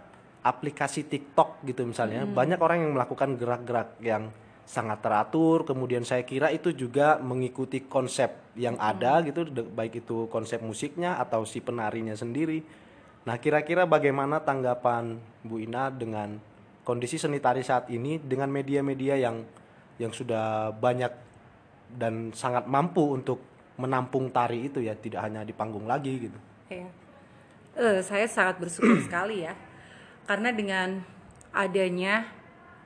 aplikasi 0.43 1.07
TikTok 1.07 1.63
gitu 1.67 1.87
misalnya, 1.87 2.27
banyak 2.27 2.59
orang 2.59 2.83
yang 2.83 2.91
melakukan 2.95 3.39
gerak-gerak 3.39 3.95
yang 4.03 4.31
sangat 4.63 5.03
teratur. 5.03 5.67
Kemudian 5.67 6.07
saya 6.07 6.23
kira 6.23 6.51
itu 6.51 6.71
juga 6.71 7.19
mengikuti 7.19 7.83
konsep 7.85 8.55
yang 8.55 8.79
ada 8.79 9.19
gitu, 9.23 9.47
baik 9.51 10.03
itu 10.03 10.27
konsep 10.31 10.59
musiknya 10.63 11.19
atau 11.19 11.43
si 11.43 11.59
penarinya 11.59 12.15
sendiri. 12.15 12.63
Nah, 13.23 13.39
kira-kira 13.39 13.87
bagaimana 13.87 14.43
tanggapan 14.43 15.15
Bu 15.47 15.63
Ina 15.63 15.87
dengan 15.91 16.39
kondisi 16.83 17.15
seni 17.15 17.39
tari 17.39 17.63
saat 17.63 17.87
ini 17.87 18.19
dengan 18.19 18.51
media-media 18.51 19.15
yang 19.15 19.47
yang 19.95 20.11
sudah 20.11 20.75
banyak 20.75 21.32
dan 21.93 22.33
sangat 22.33 22.65
mampu 22.65 23.13
untuk 23.13 23.39
menampung 23.77 24.29
tari 24.29 24.69
itu 24.69 24.81
ya 24.81 24.93
tidak 24.93 25.25
hanya 25.25 25.41
di 25.41 25.53
panggung 25.53 25.89
lagi 25.89 26.29
gitu. 26.29 26.39
Iya. 26.69 26.89
Eh, 27.73 27.99
saya 28.05 28.29
sangat 28.29 28.61
bersyukur 28.61 29.01
sekali 29.05 29.45
ya, 29.45 29.57
karena 30.29 30.53
dengan 30.53 31.01
adanya 31.53 32.29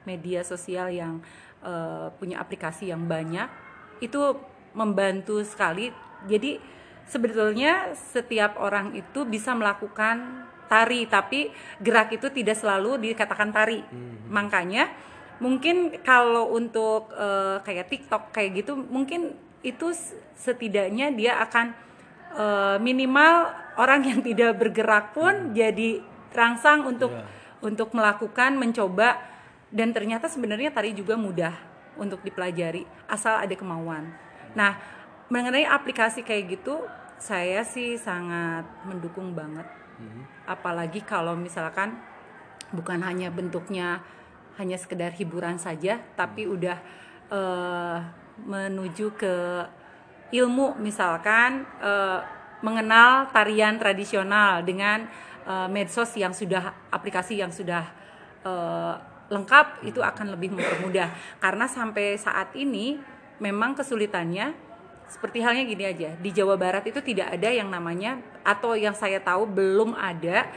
media 0.07 0.43
sosial 0.47 0.91
yang 0.91 1.19
eh, 1.63 2.07
punya 2.15 2.39
aplikasi 2.39 2.91
yang 2.91 3.03
banyak, 3.07 3.47
itu 3.99 4.19
membantu 4.71 5.43
sekali. 5.43 5.91
Jadi 6.27 6.59
sebetulnya 7.07 7.91
setiap 7.95 8.59
orang 8.59 8.95
itu 8.95 9.27
bisa 9.27 9.51
melakukan 9.55 10.47
tari, 10.67 11.07
tapi 11.07 11.51
gerak 11.79 12.15
itu 12.15 12.27
tidak 12.31 12.59
selalu 12.59 13.11
dikatakan 13.11 13.51
tari. 13.55 13.83
Makanya 14.27 14.91
mungkin 15.39 16.01
kalau 16.01 16.53
untuk 16.53 17.13
eh, 17.13 17.61
kayak 17.61 17.89
TikTok 17.89 18.33
kayak 18.33 18.63
gitu, 18.63 18.75
mungkin 18.75 19.33
itu 19.61 19.91
setidaknya 20.37 21.13
dia 21.13 21.37
akan 21.41 21.73
eh, 22.37 22.77
minimal 22.79 23.51
orang 23.77 24.01
yang 24.05 24.19
tidak 24.27 24.57
bergerak 24.57 25.13
pun 25.13 25.53
jadi 25.53 26.01
terangsang 26.33 26.85
untuk 26.85 27.09
Iya. 27.13 27.25
untuk 27.65 27.89
melakukan 27.97 28.53
mencoba 28.53 29.17
dan 29.73 29.89
ternyata 29.91 30.29
sebenarnya 30.29 30.69
tari 30.69 30.93
juga 30.93 31.17
mudah 31.17 31.51
untuk 31.97 32.21
dipelajari 32.21 32.85
asal 33.09 33.41
ada 33.41 33.51
kemauan. 33.57 34.13
Nah, 34.53 34.77
mengenai 35.27 35.65
aplikasi 35.65 36.21
kayak 36.21 36.53
gitu 36.59 36.85
saya 37.17 37.65
sih 37.65 37.97
sangat 37.97 38.63
mendukung 38.85 39.33
banget. 39.33 39.65
Apalagi 40.45 41.01
kalau 41.01 41.33
misalkan 41.33 41.97
bukan 42.69 43.01
hanya 43.01 43.33
bentuknya 43.33 44.05
hanya 44.57 44.77
sekedar 44.77 45.13
hiburan 45.13 45.61
saja 45.61 46.01
tapi 46.17 46.49
udah 46.49 46.77
eh, 47.29 47.99
menuju 48.43 49.13
ke 49.17 49.35
ilmu. 50.33 50.77
Misalkan 50.81 51.65
eh, 51.81 52.19
mengenal 52.61 53.29
tarian 53.29 53.77
tradisional 53.77 54.65
dengan 54.65 55.05
eh, 55.45 55.67
medsos 55.69 56.13
yang 56.17 56.33
sudah 56.33 56.89
aplikasi 56.89 57.39
yang 57.39 57.53
sudah 57.53 57.85
eh, 58.45 58.95
lengkap 59.27 59.83
itu 59.83 59.99
akan 59.99 60.33
lebih 60.33 60.55
mempermudah. 60.55 61.39
Karena 61.43 61.67
sampai 61.67 62.15
saat 62.17 62.55
ini 62.55 62.97
memang 63.37 63.77
kesulitannya 63.77 64.67
seperti 65.07 65.39
halnya 65.39 65.63
gini 65.63 65.87
aja 65.87 66.09
di 66.19 66.29
Jawa 66.35 66.59
Barat 66.59 66.83
itu 66.83 66.99
tidak 66.99 67.31
ada 67.39 67.47
yang 67.47 67.71
namanya 67.71 68.19
atau 68.43 68.75
yang 68.75 68.91
saya 68.91 69.23
tahu 69.23 69.47
belum 69.47 69.95
ada 69.95 70.51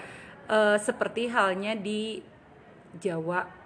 eh, 0.50 0.76
seperti 0.82 1.30
halnya 1.30 1.78
di 1.78 2.18
Jawa 2.98 3.59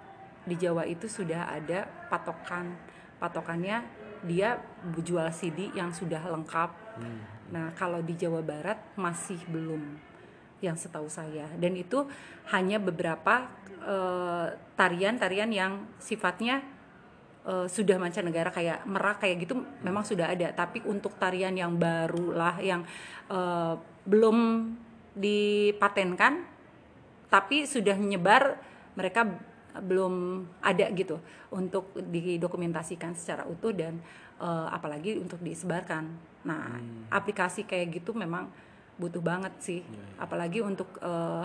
di 0.44 0.56
Jawa 0.60 0.84
itu 0.84 1.08
sudah 1.08 1.48
ada 1.48 1.88
patokan. 2.12 2.76
Patokannya 3.16 3.84
dia 4.24 4.60
jual 5.00 5.28
CD 5.32 5.72
yang 5.72 5.92
sudah 5.92 6.20
lengkap. 6.20 6.70
Nah 7.52 7.72
kalau 7.76 8.00
di 8.00 8.16
Jawa 8.16 8.40
Barat 8.40 8.80
masih 8.96 9.40
belum 9.48 10.00
yang 10.64 10.76
setahu 10.76 11.08
saya. 11.08 11.48
Dan 11.60 11.76
itu 11.76 12.08
hanya 12.52 12.80
beberapa 12.80 13.48
eh, 13.84 14.46
tarian-tarian 14.76 15.50
yang 15.52 15.72
sifatnya 16.00 16.64
eh, 17.44 17.66
sudah 17.68 18.00
mancanegara 18.00 18.48
kayak 18.48 18.88
merak 18.88 19.20
kayak 19.20 19.44
gitu 19.44 19.60
memang 19.84 20.04
sudah 20.04 20.32
ada. 20.32 20.52
Tapi 20.52 20.84
untuk 20.88 21.16
tarian 21.20 21.52
yang 21.52 21.76
baru 21.76 22.32
lah 22.32 22.56
yang 22.60 22.84
eh, 23.28 23.74
belum 24.04 24.36
dipatenkan 25.14 26.54
tapi 27.30 27.66
sudah 27.66 27.98
menyebar 27.98 28.58
mereka 28.94 29.26
belum 29.82 30.46
ada 30.62 30.86
gitu 30.94 31.18
untuk 31.50 31.90
didokumentasikan 31.98 33.18
secara 33.18 33.42
utuh 33.46 33.74
dan 33.74 33.98
eh, 34.38 34.68
apalagi 34.70 35.18
untuk 35.18 35.42
disebarkan. 35.42 36.06
Nah, 36.44 36.78
aplikasi 37.10 37.64
kayak 37.66 38.02
gitu 38.02 38.14
memang 38.14 38.52
butuh 38.94 39.18
banget 39.18 39.50
sih, 39.58 39.80
apalagi 40.20 40.62
untuk 40.62 40.86
eh, 41.02 41.44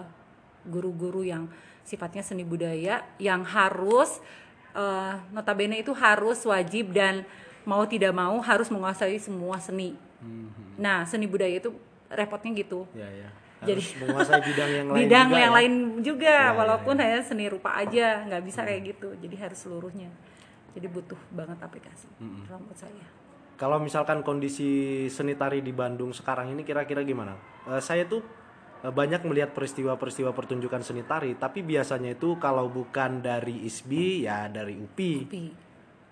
guru-guru 0.69 1.25
yang 1.25 1.49
sifatnya 1.81 2.21
seni 2.21 2.45
budaya 2.45 3.01
yang 3.17 3.41
harus 3.41 4.21
eh, 4.77 5.15
notabene 5.33 5.81
itu 5.81 5.95
harus 5.97 6.45
wajib 6.45 6.93
dan 6.93 7.25
mau 7.65 7.81
tidak 7.89 8.13
mau 8.13 8.37
harus 8.45 8.69
menguasai 8.69 9.17
semua 9.17 9.57
seni. 9.57 9.97
Nah, 10.77 11.07
seni 11.07 11.25
budaya 11.25 11.57
itu 11.57 11.71
repotnya 12.09 12.51
gitu 12.57 12.89
Ya 12.97 13.05
ya. 13.05 13.29
Jadi- 13.59 13.85
menguasai 13.99 14.39
bidang 14.39 14.71
yang 14.71 14.87
lain. 14.91 14.99
bidang 15.03 15.27
juga 15.27 15.37
yang 15.37 15.51
ya. 15.51 15.57
lain 15.59 15.73
juga 15.99 16.27
Ya, 16.29 16.39
ya, 16.41 16.55
walaupun 16.55 16.95
hanya 16.95 17.19
seni 17.19 17.45
rupa 17.45 17.75
aja 17.75 18.23
nggak 18.23 18.43
bisa 18.43 18.63
kayak 18.63 18.81
gitu 18.87 19.09
jadi 19.19 19.35
harus 19.41 19.59
seluruhnya 19.59 20.07
jadi 20.71 20.87
butuh 20.87 21.19
banget 21.29 21.59
aplikasi 21.59 22.07
menurut 22.19 22.75
saya 22.75 23.03
Kalau 23.55 23.75
misalkan 23.75 24.23
kondisi 24.23 24.69
seni 25.05 25.35
tari 25.35 25.59
di 25.59 25.75
Bandung 25.75 26.15
sekarang 26.15 26.47
ini 26.49 26.63
kira-kira 26.63 27.03
gimana? 27.03 27.35
Eh, 27.67 27.83
saya 27.83 28.07
tuh 28.07 28.23
eh, 28.79 28.87
banyak 28.87 29.27
melihat 29.27 29.51
peristiwa-peristiwa 29.51 30.31
pertunjukan 30.31 30.79
seni 30.79 31.03
tari, 31.03 31.35
tapi 31.35 31.59
biasanya 31.59 32.15
itu 32.15 32.39
kalau 32.39 32.71
bukan 32.71 33.19
dari 33.19 33.67
ISBI 33.67 34.23
ya 34.23 34.47
dari 34.47 34.79
UPI 34.79 35.15
tapi 35.19 35.43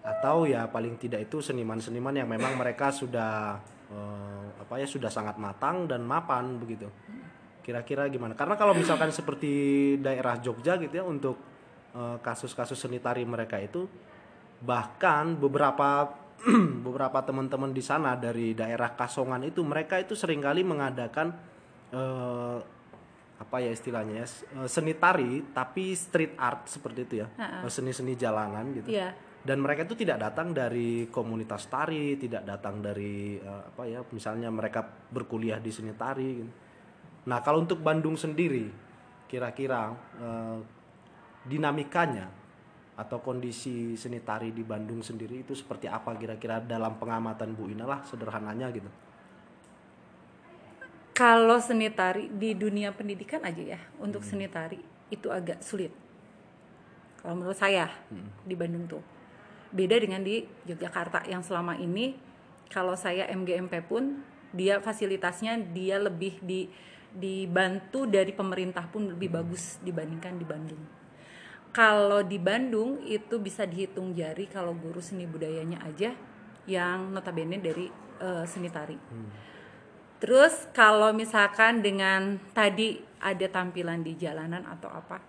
atau 0.04 0.44
ya 0.44 0.68
paling 0.68 0.96
tidak 0.96 1.24
itu 1.24 1.40
seniman-seniman 1.40 2.16
yang 2.16 2.28
memang 2.28 2.56
mereka 2.56 2.92
sudah 2.92 3.56
eh, 3.88 4.48
apa 4.60 4.74
ya 4.76 4.88
sudah 4.88 5.08
sangat 5.08 5.40
matang 5.40 5.88
dan 5.88 6.04
mapan 6.04 6.60
begitu. 6.60 6.92
Kira-kira 7.68 8.08
gimana? 8.08 8.32
Karena 8.32 8.56
kalau 8.56 8.72
misalkan 8.72 9.12
seperti 9.12 9.52
daerah 10.00 10.40
Jogja 10.40 10.80
gitu 10.80 10.96
ya 10.96 11.04
untuk 11.04 11.36
eh, 11.92 12.18
kasus-kasus 12.24 12.80
seni 12.80 13.04
tari 13.04 13.28
mereka 13.28 13.60
itu 13.60 13.84
bahkan 14.64 15.36
beberapa 15.36 16.08
beberapa 16.86 17.20
teman-teman 17.22 17.76
di 17.76 17.84
sana 17.84 18.16
dari 18.16 18.56
daerah 18.56 18.96
Kasongan 18.96 19.44
itu 19.44 19.62
mereka 19.68 20.00
itu 20.00 20.16
sering 20.16 20.40
kali 20.40 20.64
mengadakan 20.64 21.36
eh, 21.92 22.58
apa 23.38 23.58
ya 23.62 23.70
istilahnya 23.70 24.24
ya, 24.24 24.28
eh, 24.64 24.70
seni 24.72 24.98
tari 24.98 25.46
tapi 25.54 25.94
street 25.94 26.40
art 26.40 26.66
seperti 26.66 27.00
itu 27.06 27.14
ya 27.22 27.28
seni-seni 27.68 28.18
jalanan 28.18 28.74
gitu 28.74 28.90
Iya. 28.90 29.14
dan 29.46 29.62
mereka 29.62 29.86
itu 29.86 29.94
tidak 29.94 30.26
datang 30.26 30.58
dari 30.58 31.06
komunitas 31.14 31.70
tari 31.70 32.18
tidak 32.18 32.48
datang 32.48 32.82
dari 32.82 33.38
eh, 33.38 33.64
apa 33.70 33.84
ya 33.86 34.02
misalnya 34.10 34.50
mereka 34.50 34.82
berkuliah 35.12 35.60
di 35.62 35.70
seni 35.70 35.94
tari 35.94 36.30
gitu. 36.42 36.52
Nah 37.28 37.44
kalau 37.44 37.68
untuk 37.68 37.84
Bandung 37.84 38.16
sendiri 38.16 38.72
kira-kira 39.28 39.92
eh, 40.18 40.60
dinamikanya 41.44 42.32
atau 42.98 43.22
kondisi 43.22 43.94
seni 43.94 44.18
tari 44.26 44.50
di 44.50 44.66
Bandung 44.66 45.06
sendiri 45.06 45.46
itu 45.46 45.54
seperti 45.54 45.86
apa 45.86 46.18
kira-kira 46.18 46.58
dalam 46.58 46.98
pengamatan 46.98 47.54
Bu 47.54 47.70
Ina 47.70 47.86
lah 47.86 48.02
sederhananya 48.02 48.74
gitu? 48.74 48.90
Kalau 51.14 51.62
seni 51.62 51.94
tari 51.94 52.30
di 52.30 52.58
dunia 52.58 52.94
pendidikan 52.94 53.42
aja 53.46 53.78
ya, 53.78 53.80
untuk 54.02 54.22
seni 54.26 54.50
tari 54.50 54.82
itu 55.14 55.30
agak 55.30 55.62
sulit. 55.62 55.94
Kalau 57.22 57.38
menurut 57.38 57.58
saya 57.58 57.90
di 58.46 58.54
Bandung 58.58 58.86
tuh. 58.86 59.02
Beda 59.74 59.98
dengan 59.98 60.22
di 60.22 60.46
Yogyakarta 60.70 61.26
yang 61.26 61.42
selama 61.42 61.78
ini 61.78 62.18
kalau 62.70 62.94
saya 62.98 63.30
MGMP 63.30 63.82
pun 63.86 64.22
dia 64.54 64.80
fasilitasnya 64.80 65.60
dia 65.74 66.00
lebih 66.00 66.40
di 66.40 66.70
dibantu 67.18 68.06
dari 68.06 68.30
pemerintah 68.30 68.86
pun 68.86 69.10
lebih 69.10 69.34
bagus 69.34 69.82
dibandingkan 69.82 70.38
di 70.38 70.46
Bandung. 70.46 70.84
Kalau 71.74 72.22
di 72.22 72.38
Bandung 72.38 73.02
itu 73.06 73.42
bisa 73.42 73.66
dihitung 73.66 74.14
jari 74.14 74.46
kalau 74.46 74.78
guru 74.78 75.02
seni 75.02 75.26
budayanya 75.26 75.82
aja 75.82 76.14
yang 76.70 77.10
notabene 77.14 77.58
dari 77.58 77.90
eh, 78.22 78.46
seni 78.46 78.70
tari. 78.70 78.98
Terus 80.18 80.70
kalau 80.74 81.14
misalkan 81.14 81.86
dengan 81.86 82.42
tadi 82.54 82.98
ada 83.22 83.46
tampilan 83.50 84.02
di 84.02 84.18
jalanan 84.18 84.66
atau 84.66 84.90
apa, 84.90 85.22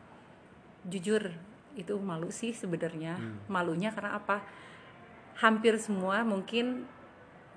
jujur 0.89 1.29
itu 1.77 1.93
malu 2.01 2.33
sih 2.33 2.57
sebenarnya. 2.57 3.21
Malunya 3.49 3.93
karena 3.93 4.17
apa? 4.17 4.41
Hampir 5.39 5.77
semua 5.77 6.25
mungkin 6.25 6.89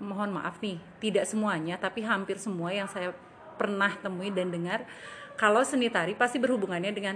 mohon 0.02 0.36
maaf 0.36 0.60
nih, 0.60 0.82
tidak 1.00 1.30
semuanya 1.30 1.80
tapi 1.80 2.04
hampir 2.04 2.36
semua 2.36 2.74
yang 2.76 2.90
saya 2.92 3.16
pernah 3.62 3.94
temui 4.02 4.34
dan 4.34 4.50
dengar 4.50 4.90
kalau 5.38 5.62
seni 5.62 5.94
tari 5.94 6.18
pasti 6.18 6.42
berhubungannya 6.42 6.90
dengan 6.90 7.16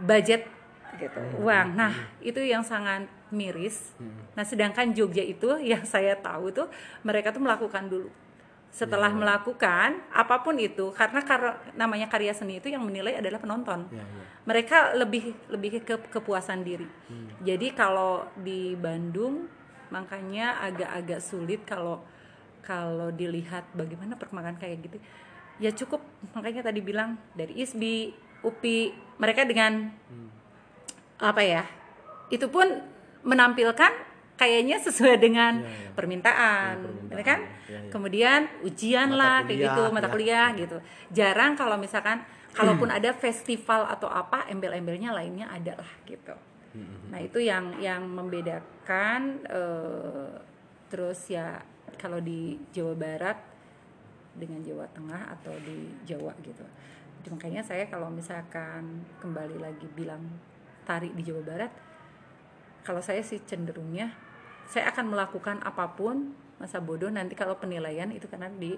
budget 0.00 0.48
gitu, 0.96 1.20
uang. 1.44 1.76
Nah, 1.76 1.92
itu 2.24 2.40
yang 2.40 2.64
sangat 2.64 3.04
miris. 3.28 3.92
Nah, 4.32 4.44
sedangkan 4.44 4.96
Jogja 4.96 5.20
itu 5.20 5.60
yang 5.76 5.84
saya 5.84 6.16
tahu 6.16 6.48
tuh 6.48 6.68
mereka 7.04 7.28
tuh 7.28 7.44
melakukan 7.44 7.88
dulu. 7.88 8.08
Setelah 8.68 9.08
melakukan 9.08 9.96
apa 10.12 10.44
pun 10.44 10.60
itu 10.60 10.92
karena 10.92 11.24
kar- 11.24 11.72
namanya 11.72 12.04
karya 12.04 12.36
seni 12.36 12.60
itu 12.60 12.68
yang 12.68 12.84
menilai 12.84 13.16
adalah 13.16 13.40
penonton. 13.40 13.88
Ya, 13.88 14.04
ya. 14.04 14.24
mereka 14.44 14.92
lebih 14.92 15.32
lebih 15.48 15.80
ke 15.80 15.96
kepuasan 16.12 16.64
diri. 16.68 16.84
Jadi 17.40 17.72
kalau 17.72 18.28
di 18.36 18.76
Bandung 18.76 19.48
makanya 19.88 20.60
agak-agak 20.68 21.20
sulit 21.24 21.64
kalau 21.64 22.04
kalau 22.60 23.08
dilihat 23.08 23.64
bagaimana 23.72 24.12
perkembangan 24.20 24.60
kayak 24.60 24.84
gitu 24.84 25.00
ya 25.58 25.70
cukup 25.70 26.00
makanya 26.32 26.62
tadi 26.64 26.80
bilang 26.80 27.18
dari 27.34 27.58
ISBI 27.58 28.14
UPI 28.40 28.78
mereka 29.18 29.42
dengan 29.42 29.90
apa 31.18 31.42
ya 31.42 31.66
itu 32.30 32.46
pun 32.46 32.66
menampilkan 33.26 33.90
kayaknya 34.38 34.78
sesuai 34.78 35.18
dengan 35.18 35.58
Iya, 35.58 35.66
iya. 35.66 35.90
permintaan, 35.98 36.72
Iya, 36.78 36.84
permintaan. 36.86 37.18
ya 37.18 37.24
kan? 37.26 37.40
Iya, 37.42 37.78
iya. 37.82 37.90
Kemudian 37.90 38.40
ujian 38.62 39.08
Mata 39.10 39.18
lah 39.18 39.36
kayak 39.42 39.48
kuliah, 39.50 39.66
gitu, 39.66 39.82
mata 39.90 40.06
ya. 40.06 40.12
kuliah 40.14 40.48
gitu. 40.54 40.76
Jarang 41.10 41.52
kalau 41.58 41.74
misalkan 41.74 42.22
kalaupun 42.54 42.86
ada 42.94 43.10
festival 43.10 43.90
atau 43.90 44.06
apa, 44.06 44.46
embel-embelnya 44.46 45.10
lainnya 45.10 45.50
ada 45.50 45.74
lah 45.82 45.90
gitu. 46.06 46.34
Nah 47.10 47.18
itu 47.18 47.42
yang 47.42 47.74
yang 47.82 48.06
membedakan. 48.06 49.42
eh, 49.50 50.30
terus 50.88 51.28
ya 51.28 51.58
kalau 51.98 52.22
di 52.22 52.56
Jawa 52.70 52.94
Barat 52.94 53.36
dengan 54.38 54.62
Jawa 54.62 54.86
Tengah 54.94 55.34
atau 55.34 55.52
di 55.60 55.90
Jawa 56.06 56.32
gitu. 56.40 56.62
Jadi 57.18 57.28
makanya 57.34 57.60
saya 57.66 57.84
kalau 57.90 58.08
misalkan 58.08 59.02
kembali 59.18 59.58
lagi 59.58 59.84
bilang 59.92 60.22
tari 60.86 61.10
di 61.12 61.22
Jawa 61.26 61.42
Barat, 61.42 61.72
kalau 62.86 63.02
saya 63.02 63.20
sih 63.20 63.42
cenderungnya 63.44 64.14
saya 64.64 64.88
akan 64.94 65.12
melakukan 65.12 65.60
apa 65.64 65.92
pun 65.92 66.32
masa 66.58 66.82
bodoh 66.82 67.08
nanti 67.10 67.38
kalau 67.38 67.54
penilaian 67.54 68.10
itu 68.10 68.26
karena 68.26 68.48
di 68.50 68.74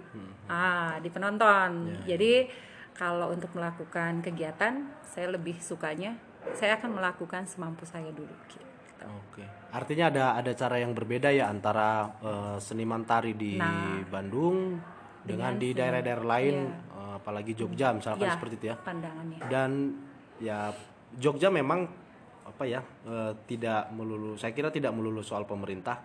ah 0.48 0.96
di 0.98 1.08
penonton. 1.12 2.00
Ya, 2.04 2.16
Jadi 2.16 2.48
kalau 2.96 3.30
untuk 3.32 3.52
melakukan 3.54 4.20
kegiatan 4.20 4.88
saya 5.04 5.30
lebih 5.30 5.56
sukanya 5.62 6.16
saya 6.56 6.76
akan 6.80 6.96
melakukan 6.96 7.44
semampu 7.44 7.84
saya 7.84 8.08
dulu. 8.12 8.32
gitu. 8.48 8.64
Oke. 9.00 9.44
Artinya 9.72 10.12
ada 10.12 10.24
ada 10.36 10.52
cara 10.52 10.76
yang 10.76 10.92
berbeda 10.92 11.32
ya 11.32 11.48
antara 11.48 12.08
eh, 12.20 12.56
seniman 12.60 13.04
tari 13.04 13.32
di 13.36 13.56
Nah. 13.56 14.04
Bandung 14.08 14.76
dengan, 15.24 15.56
di 15.60 15.76
daerah-daerah 15.76 16.26
lain, 16.26 16.56
eh, 16.70 17.14
apalagi 17.20 17.52
Jogja 17.52 17.92
misalkan 17.92 18.26
Ya, 18.28 18.34
seperti 18.36 18.54
itu 18.56 18.66
ya. 18.72 18.76
pandangannya. 18.80 19.38
Dan 19.48 19.70
ya 20.40 20.72
Jogja 21.18 21.52
memang 21.52 21.84
apa 22.46 22.64
ya 22.66 22.80
eh, 23.06 23.32
tidak 23.46 23.92
melulu. 23.94 24.34
Saya 24.40 24.52
kira 24.56 24.72
tidak 24.72 24.92
melulu 24.96 25.20
soal 25.20 25.44
pemerintah. 25.44 26.00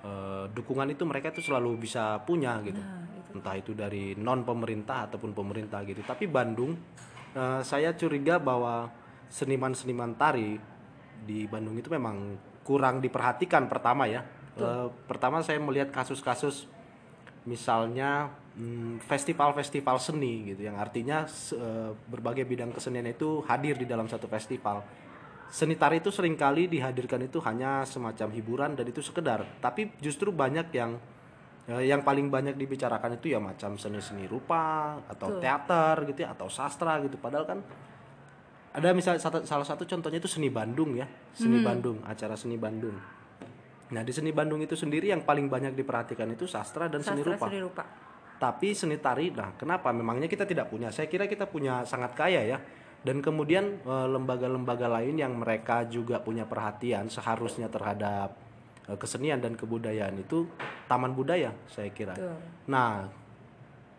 Eh, 0.00 0.44
dukungan 0.56 0.88
itu 0.88 1.04
mereka 1.04 1.28
itu 1.28 1.44
selalu 1.44 1.76
bisa 1.76 2.24
punya 2.24 2.56
gitu. 2.64 2.80
Entah 3.36 3.54
itu 3.54 3.76
dari 3.76 4.16
non 4.16 4.42
pemerintah 4.42 5.06
ataupun 5.06 5.36
pemerintah 5.36 5.84
gitu. 5.84 6.00
Tapi 6.02 6.24
Bandung, 6.26 6.72
eh, 7.36 7.60
saya 7.60 7.92
curiga 7.94 8.40
bahwa 8.40 8.88
seniman-seniman 9.30 10.18
tari 10.18 10.58
di 11.20 11.44
Bandung 11.46 11.76
itu 11.78 11.92
memang 11.92 12.34
kurang 12.64 12.98
diperhatikan 13.04 13.68
pertama 13.68 14.08
ya. 14.08 14.24
Eh, 14.56 14.88
pertama 15.06 15.40
saya 15.40 15.60
melihat 15.62 15.92
kasus-kasus 15.94 16.66
misalnya 17.48 18.28
mm, 18.56 19.00
festival-festival 19.04 19.96
seni 19.96 20.52
gitu 20.52 20.68
yang 20.68 20.76
artinya 20.76 21.24
eh, 21.28 21.90
berbagai 21.94 22.44
bidang 22.44 22.74
kesenian 22.74 23.08
itu 23.08 23.40
hadir 23.48 23.80
di 23.80 23.86
dalam 23.88 24.08
satu 24.10 24.28
festival. 24.28 24.84
Seni 25.50 25.74
tari 25.74 25.98
itu 25.98 26.14
sering 26.14 26.38
kali 26.38 26.70
dihadirkan 26.70 27.26
itu 27.26 27.42
hanya 27.42 27.82
semacam 27.82 28.28
hiburan 28.30 28.70
dan 28.78 28.86
itu 28.86 29.02
sekedar. 29.02 29.42
Tapi 29.58 29.98
justru 29.98 30.30
banyak 30.30 30.68
yang 30.70 30.94
eh, 31.66 31.88
yang 31.88 32.04
paling 32.04 32.28
banyak 32.28 32.54
dibicarakan 32.54 33.16
itu 33.16 33.32
ya 33.32 33.40
macam 33.40 33.74
seni-seni 33.80 34.28
rupa 34.28 34.98
atau 35.08 35.36
Betul. 35.36 35.40
teater 35.42 35.96
gitu 36.12 36.18
ya 36.22 36.28
atau 36.36 36.46
sastra 36.52 37.00
gitu. 37.02 37.16
Padahal 37.18 37.46
kan 37.48 37.58
ada 38.70 38.94
misalnya 38.94 39.18
salah 39.42 39.66
satu 39.66 39.82
contohnya 39.82 40.22
itu 40.22 40.30
seni 40.30 40.46
Bandung 40.46 40.94
ya, 40.94 41.08
seni 41.34 41.58
Bandung, 41.58 41.98
acara 42.06 42.38
seni 42.38 42.54
Bandung. 42.54 42.94
Nah 43.90 44.02
di 44.06 44.12
seni 44.14 44.30
Bandung 44.30 44.62
itu 44.62 44.78
sendiri 44.78 45.10
yang 45.10 45.26
paling 45.26 45.50
banyak 45.50 45.74
diperhatikan 45.74 46.30
itu 46.30 46.46
sastra 46.46 46.86
dan 46.86 47.02
seni 47.02 47.22
Sastra 47.22 47.34
rupa. 47.34 47.46
seni 47.50 47.58
rupa. 47.58 47.84
Tapi 48.40 48.72
seni 48.72 48.96
tari, 48.96 49.28
nah 49.34 49.52
kenapa? 49.52 49.92
Memangnya 49.92 50.24
kita 50.24 50.48
tidak 50.48 50.72
punya. 50.72 50.88
Saya 50.88 51.12
kira 51.12 51.28
kita 51.28 51.44
punya 51.44 51.84
sangat 51.84 52.16
kaya 52.16 52.40
ya. 52.40 52.58
Dan 53.00 53.20
kemudian 53.20 53.80
eh, 53.80 54.08
lembaga-lembaga 54.08 54.88
lain 54.88 55.16
yang 55.16 55.36
mereka 55.36 55.84
juga 55.88 56.20
punya 56.20 56.44
perhatian 56.48 57.08
seharusnya 57.12 57.68
terhadap 57.68 58.32
eh, 58.88 58.96
kesenian 58.96 59.40
dan 59.44 59.56
kebudayaan 59.56 60.16
itu 60.20 60.48
taman 60.88 61.12
budaya 61.12 61.52
saya 61.68 61.92
kira. 61.92 62.16
Betul. 62.16 62.36
Nah, 62.72 63.20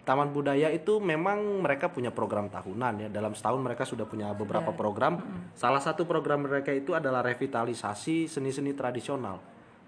Taman 0.02 0.34
Budaya 0.34 0.74
itu 0.74 0.98
memang 0.98 1.62
mereka 1.62 1.86
punya 1.94 2.10
program 2.10 2.50
tahunan 2.50 3.06
ya. 3.06 3.10
Dalam 3.14 3.38
setahun 3.38 3.62
mereka 3.62 3.86
sudah 3.86 4.10
punya 4.10 4.34
beberapa 4.34 4.74
program. 4.74 5.22
Salah 5.54 5.78
satu 5.78 6.10
program 6.10 6.50
mereka 6.50 6.74
itu 6.74 6.98
adalah 6.98 7.22
revitalisasi 7.22 8.26
seni-seni 8.26 8.74
tradisional. 8.74 9.38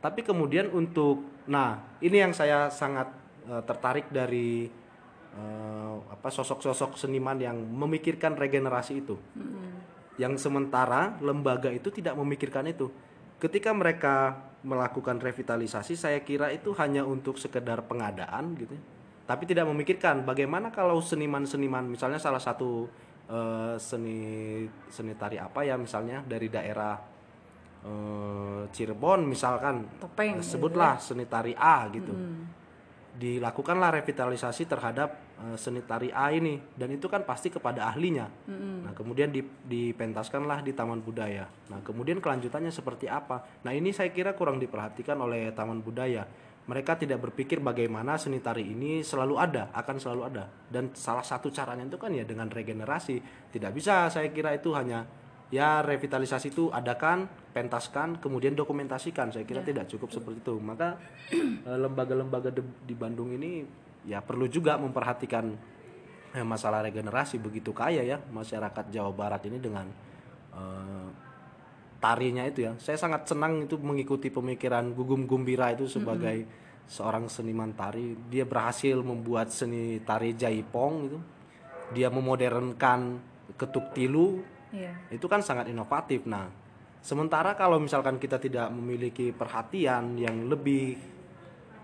Tapi 0.03 0.19
kemudian 0.19 0.67
untuk 0.75 1.47
nah, 1.47 1.95
ini 2.03 2.19
yang 2.19 2.35
saya 2.35 2.67
sangat 2.67 3.07
eh, 3.47 3.63
tertarik 3.63 4.11
dari 4.11 4.67
eh, 5.31 5.95
apa 6.11 6.27
sosok-sosok 6.27 6.99
seniman 6.99 7.39
yang 7.39 7.55
memikirkan 7.55 8.35
regenerasi 8.35 8.99
itu. 8.99 9.15
Yang 10.19 10.43
sementara 10.43 11.15
lembaga 11.23 11.71
itu 11.71 11.87
tidak 11.87 12.19
memikirkan 12.19 12.67
itu. 12.67 12.91
Ketika 13.39 13.71
mereka 13.71 14.43
melakukan 14.63 15.23
revitalisasi, 15.23 15.95
saya 15.95 16.19
kira 16.23 16.51
itu 16.51 16.75
hanya 16.75 17.07
untuk 17.07 17.39
sekedar 17.39 17.87
pengadaan 17.87 18.59
gitu. 18.59 18.75
ya. 18.75 18.83
Tapi 19.23 19.47
tidak 19.47 19.71
memikirkan 19.71 20.27
bagaimana 20.27 20.67
kalau 20.67 20.99
seniman-seniman 20.99 21.95
misalnya 21.95 22.19
salah 22.19 22.43
satu 22.43 22.91
eh, 23.31 23.75
seni 23.79 24.19
seni 24.91 25.15
tari 25.15 25.39
apa 25.39 25.63
ya 25.63 25.79
misalnya 25.79 26.19
dari 26.27 26.51
daerah 26.51 27.12
eh, 27.83 28.61
Cirebon 28.71 29.27
misalkan 29.27 29.99
Topeng, 29.99 30.39
eh, 30.39 30.45
sebutlah 30.45 30.97
seni 30.97 31.27
tari 31.27 31.53
A 31.53 31.87
gitu 31.91 32.15
dilakukanlah 33.13 34.01
revitalisasi 34.01 34.65
terhadap 34.65 35.37
eh, 35.37 35.57
seni 35.57 35.85
tari 35.85 36.09
A 36.09 36.33
ini 36.33 36.57
dan 36.73 36.89
itu 36.89 37.05
kan 37.05 37.21
pasti 37.21 37.53
kepada 37.53 37.85
ahlinya. 37.85 38.25
Nah 38.83 38.91
kemudian 38.97 39.29
dip- 39.29 39.63
dipentaskanlah 39.69 40.65
di 40.65 40.73
Taman 40.73 41.05
Budaya. 41.05 41.45
Nah 41.69 41.79
kemudian 41.85 42.17
kelanjutannya 42.17 42.73
seperti 42.73 43.05
apa? 43.05 43.61
Nah 43.61 43.71
ini 43.71 43.93
saya 43.93 44.09
kira 44.09 44.33
kurang 44.33 44.57
diperhatikan 44.57 45.17
oleh 45.21 45.53
Taman 45.53 45.85
Budaya. 45.85 46.25
Mereka 46.63 46.95
tidak 46.95 47.19
berpikir 47.19 47.59
bagaimana 47.59 48.15
seni 48.15 48.39
tari 48.39 48.63
ini 48.63 49.03
selalu 49.03 49.35
ada, 49.35 49.67
akan 49.75 49.99
selalu 49.99 50.21
ada. 50.31 50.47
Dan 50.47 50.95
salah 50.95 51.23
satu 51.23 51.51
caranya 51.51 51.83
itu 51.83 51.99
kan 51.99 52.07
ya 52.15 52.23
dengan 52.23 52.47
regenerasi. 52.47 53.19
Tidak 53.51 53.71
bisa 53.75 54.07
saya 54.07 54.31
kira 54.31 54.55
itu 54.55 54.71
hanya 54.71 55.03
ya 55.49 55.83
revitalisasi 55.83 56.53
itu 56.53 56.69
adakan 56.69 57.27
pentaskan 57.51 58.17
kemudian 58.17 58.57
dokumentasikan. 58.57 59.29
Saya 59.29 59.45
kira 59.45 59.61
tidak 59.61 59.89
cukup 59.89 60.09
seperti 60.13 60.41
itu. 60.41 60.55
Maka 60.61 60.97
eh, 61.69 61.77
lembaga-lembaga 61.77 62.53
di 62.59 62.95
Bandung 62.97 63.33
ini 63.35 63.63
ya 64.03 64.19
perlu 64.19 64.49
juga 64.51 64.75
memperhatikan 64.79 65.45
eh, 66.35 66.45
masalah 66.45 66.83
regenerasi 66.83 67.39
begitu 67.39 67.71
kaya 67.71 68.03
ya 68.03 68.19
masyarakat 68.19 68.91
Jawa 68.91 69.11
Barat 69.15 69.47
ini 69.47 69.57
dengan 69.61 69.87
eh, 70.53 71.07
tarinya 72.03 72.43
itu 72.43 72.67
ya. 72.67 72.75
Saya 72.81 72.99
sangat 72.99 73.29
senang 73.29 73.63
itu 73.63 73.79
mengikuti 73.79 74.27
pemikiran 74.27 74.91
Gugum 74.91 75.23
Gumbira 75.23 75.71
itu 75.71 75.87
sebagai 75.87 76.43
seorang 76.83 77.31
seniman 77.31 77.71
tari. 77.71 78.17
Dia 78.27 78.43
berhasil 78.43 78.99
membuat 78.99 79.55
seni 79.55 80.03
tari 80.03 80.35
jaipong 80.35 80.93
itu. 81.07 81.19
Dia 81.93 82.09
memodernkan 82.09 83.21
ketuk 83.55 83.93
tilu 83.93 84.41
Iya. 84.73 85.13
itu 85.13 85.29
kan 85.29 85.45
sangat 85.45 85.69
inovatif. 85.69 86.25
Nah, 86.25 86.49
sementara 86.97 87.53
kalau 87.53 87.77
misalkan 87.77 88.17
kita 88.17 88.41
tidak 88.41 88.73
memiliki 88.73 89.29
perhatian 89.29 90.17
yang 90.17 90.49
lebih 90.49 90.97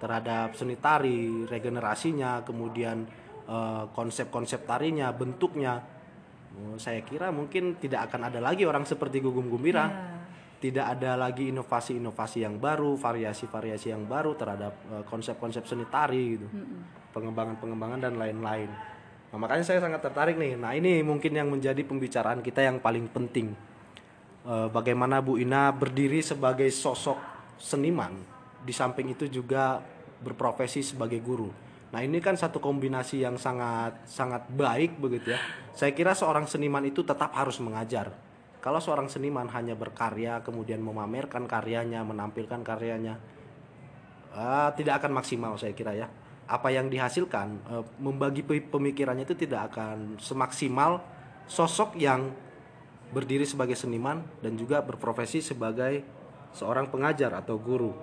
terhadap 0.02 0.58
seni 0.58 0.74
tari, 0.82 1.46
regenerasinya, 1.46 2.42
kemudian 2.42 3.06
eh, 3.46 3.84
konsep-konsep 3.94 4.66
tarinya, 4.66 5.14
bentuknya, 5.14 5.78
oh, 6.58 6.82
saya 6.82 7.06
kira 7.06 7.30
mungkin 7.30 7.78
tidak 7.78 8.10
akan 8.10 8.34
ada 8.34 8.42
lagi 8.42 8.66
orang 8.66 8.90
seperti 8.90 9.22
Gugum 9.22 9.54
Gumbira. 9.54 10.18
Tidak 10.60 10.84
ada 10.84 11.16
lagi 11.16 11.56
inovasi-inovasi 11.56 12.44
yang 12.44 12.60
baru, 12.60 13.00
variasi-variasi 13.00 13.96
yang 13.96 14.04
baru 14.10 14.36
terhadap 14.36 14.74
eh, 14.92 15.04
konsep-konsep 15.08 15.64
seni 15.70 15.86
tari 15.88 16.36
gitu. 16.36 16.48
Pengembangan-pengembangan 17.14 18.00
dan 18.02 18.14
lain-lain. 18.18 18.68
Nah, 19.30 19.38
makanya 19.38 19.62
saya 19.62 19.80
sangat 19.82 20.02
tertarik 20.02 20.36
nih. 20.42 20.58
Nah, 20.58 20.74
ini 20.74 21.06
mungkin 21.06 21.38
yang 21.38 21.50
menjadi 21.54 21.82
pembicaraan 21.86 22.42
kita 22.42 22.66
yang 22.66 22.82
paling 22.82 23.06
penting. 23.14 23.54
Eh, 24.50 24.68
bagaimana 24.74 25.22
Bu 25.22 25.38
Ina 25.38 25.70
berdiri 25.70 26.26
sebagai 26.26 26.72
sosok 26.74 27.20
seniman, 27.62 28.18
di 28.66 28.74
samping 28.74 29.14
itu 29.14 29.30
juga 29.30 29.78
berprofesi 30.24 30.82
sebagai 30.82 31.22
guru. 31.22 31.52
Nah, 31.90 32.02
ini 32.02 32.18
kan 32.22 32.38
satu 32.38 32.58
kombinasi 32.62 33.22
yang 33.22 33.38
sangat 33.38 34.06
sangat 34.10 34.46
baik 34.50 34.98
begitu 34.98 35.34
ya. 35.34 35.40
Saya 35.74 35.94
kira 35.94 36.14
seorang 36.18 36.46
seniman 36.50 36.86
itu 36.86 37.02
tetap 37.06 37.34
harus 37.34 37.58
mengajar. 37.62 38.14
Kalau 38.60 38.82
seorang 38.82 39.08
seniman 39.08 39.48
hanya 39.54 39.74
berkarya 39.78 40.44
kemudian 40.44 40.84
memamerkan 40.84 41.48
karyanya, 41.48 42.04
menampilkan 42.04 42.60
karyanya, 42.62 43.16
ah, 44.36 44.70
tidak 44.76 45.00
akan 45.04 45.16
maksimal 45.16 45.56
saya 45.56 45.72
kira 45.72 45.96
ya. 45.96 46.08
Apa 46.50 46.74
yang 46.74 46.90
dihasilkan 46.90 47.48
eh, 47.70 47.86
membagi 48.02 48.42
pe- 48.42 48.66
pemikirannya 48.66 49.30
itu 49.30 49.38
tidak 49.38 49.70
akan 49.70 50.18
semaksimal 50.18 50.98
sosok 51.46 51.94
yang 52.02 52.34
berdiri 53.14 53.46
sebagai 53.46 53.78
seniman 53.78 54.22
dan 54.42 54.58
juga 54.58 54.82
berprofesi 54.82 55.42
sebagai 55.46 56.02
seorang 56.54 56.90
pengajar 56.90 57.38
atau 57.38 57.62
guru. 57.62 57.94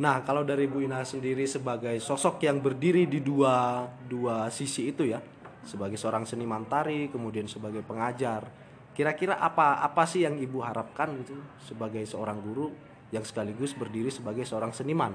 Nah, 0.00 0.26
kalau 0.26 0.42
dari 0.42 0.66
Bu 0.66 0.82
Ina 0.82 1.06
sendiri 1.06 1.46
sebagai 1.46 1.94
sosok 2.02 2.42
yang 2.42 2.58
berdiri 2.58 3.06
di 3.06 3.22
dua 3.22 3.86
dua 4.04 4.50
sisi 4.50 4.90
itu 4.90 5.06
ya, 5.06 5.22
sebagai 5.62 5.94
seorang 5.94 6.26
seniman 6.26 6.66
tari, 6.66 7.08
kemudian 7.08 7.46
sebagai 7.46 7.80
pengajar. 7.86 8.48
Kira-kira 8.90 9.38
apa 9.38 9.80
apa 9.80 10.02
sih 10.02 10.26
yang 10.26 10.36
Ibu 10.36 10.60
harapkan 10.66 11.14
gitu 11.22 11.38
sebagai 11.62 12.02
seorang 12.04 12.42
guru 12.42 12.74
yang 13.14 13.22
sekaligus 13.22 13.72
berdiri 13.74 14.10
sebagai 14.10 14.42
seorang 14.42 14.74
seniman 14.74 15.14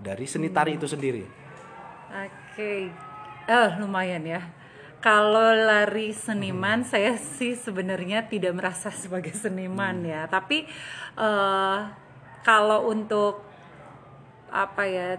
dari 0.00 0.26
seni 0.28 0.48
tari 0.52 0.76
itu 0.76 0.86
sendiri? 0.88 1.24
Oke, 2.12 2.90
eh 3.46 3.70
lumayan 3.80 4.24
ya. 4.24 4.42
Kalau 5.00 5.54
lari 5.54 6.10
seniman, 6.10 6.82
saya 6.82 7.14
sih 7.14 7.54
sebenarnya 7.54 8.26
tidak 8.26 8.56
merasa 8.58 8.90
sebagai 8.90 9.36
seniman 9.36 10.02
ya. 10.02 10.26
Tapi 10.26 10.66
eh 11.20 11.78
kalau 12.46 12.90
untuk 12.90 13.42
apa 14.50 14.86
ya 14.86 15.18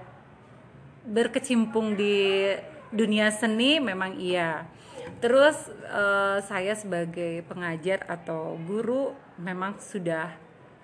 berkecimpung 1.08 1.96
di 1.96 2.52
dunia 2.92 3.32
seni 3.32 3.80
memang 3.80 4.20
iya. 4.20 4.68
Terus 5.24 5.72
eh, 5.88 6.40
saya 6.44 6.76
sebagai 6.76 7.44
pengajar 7.48 8.04
atau 8.08 8.60
guru 8.60 9.16
memang 9.40 9.80
sudah 9.80 10.36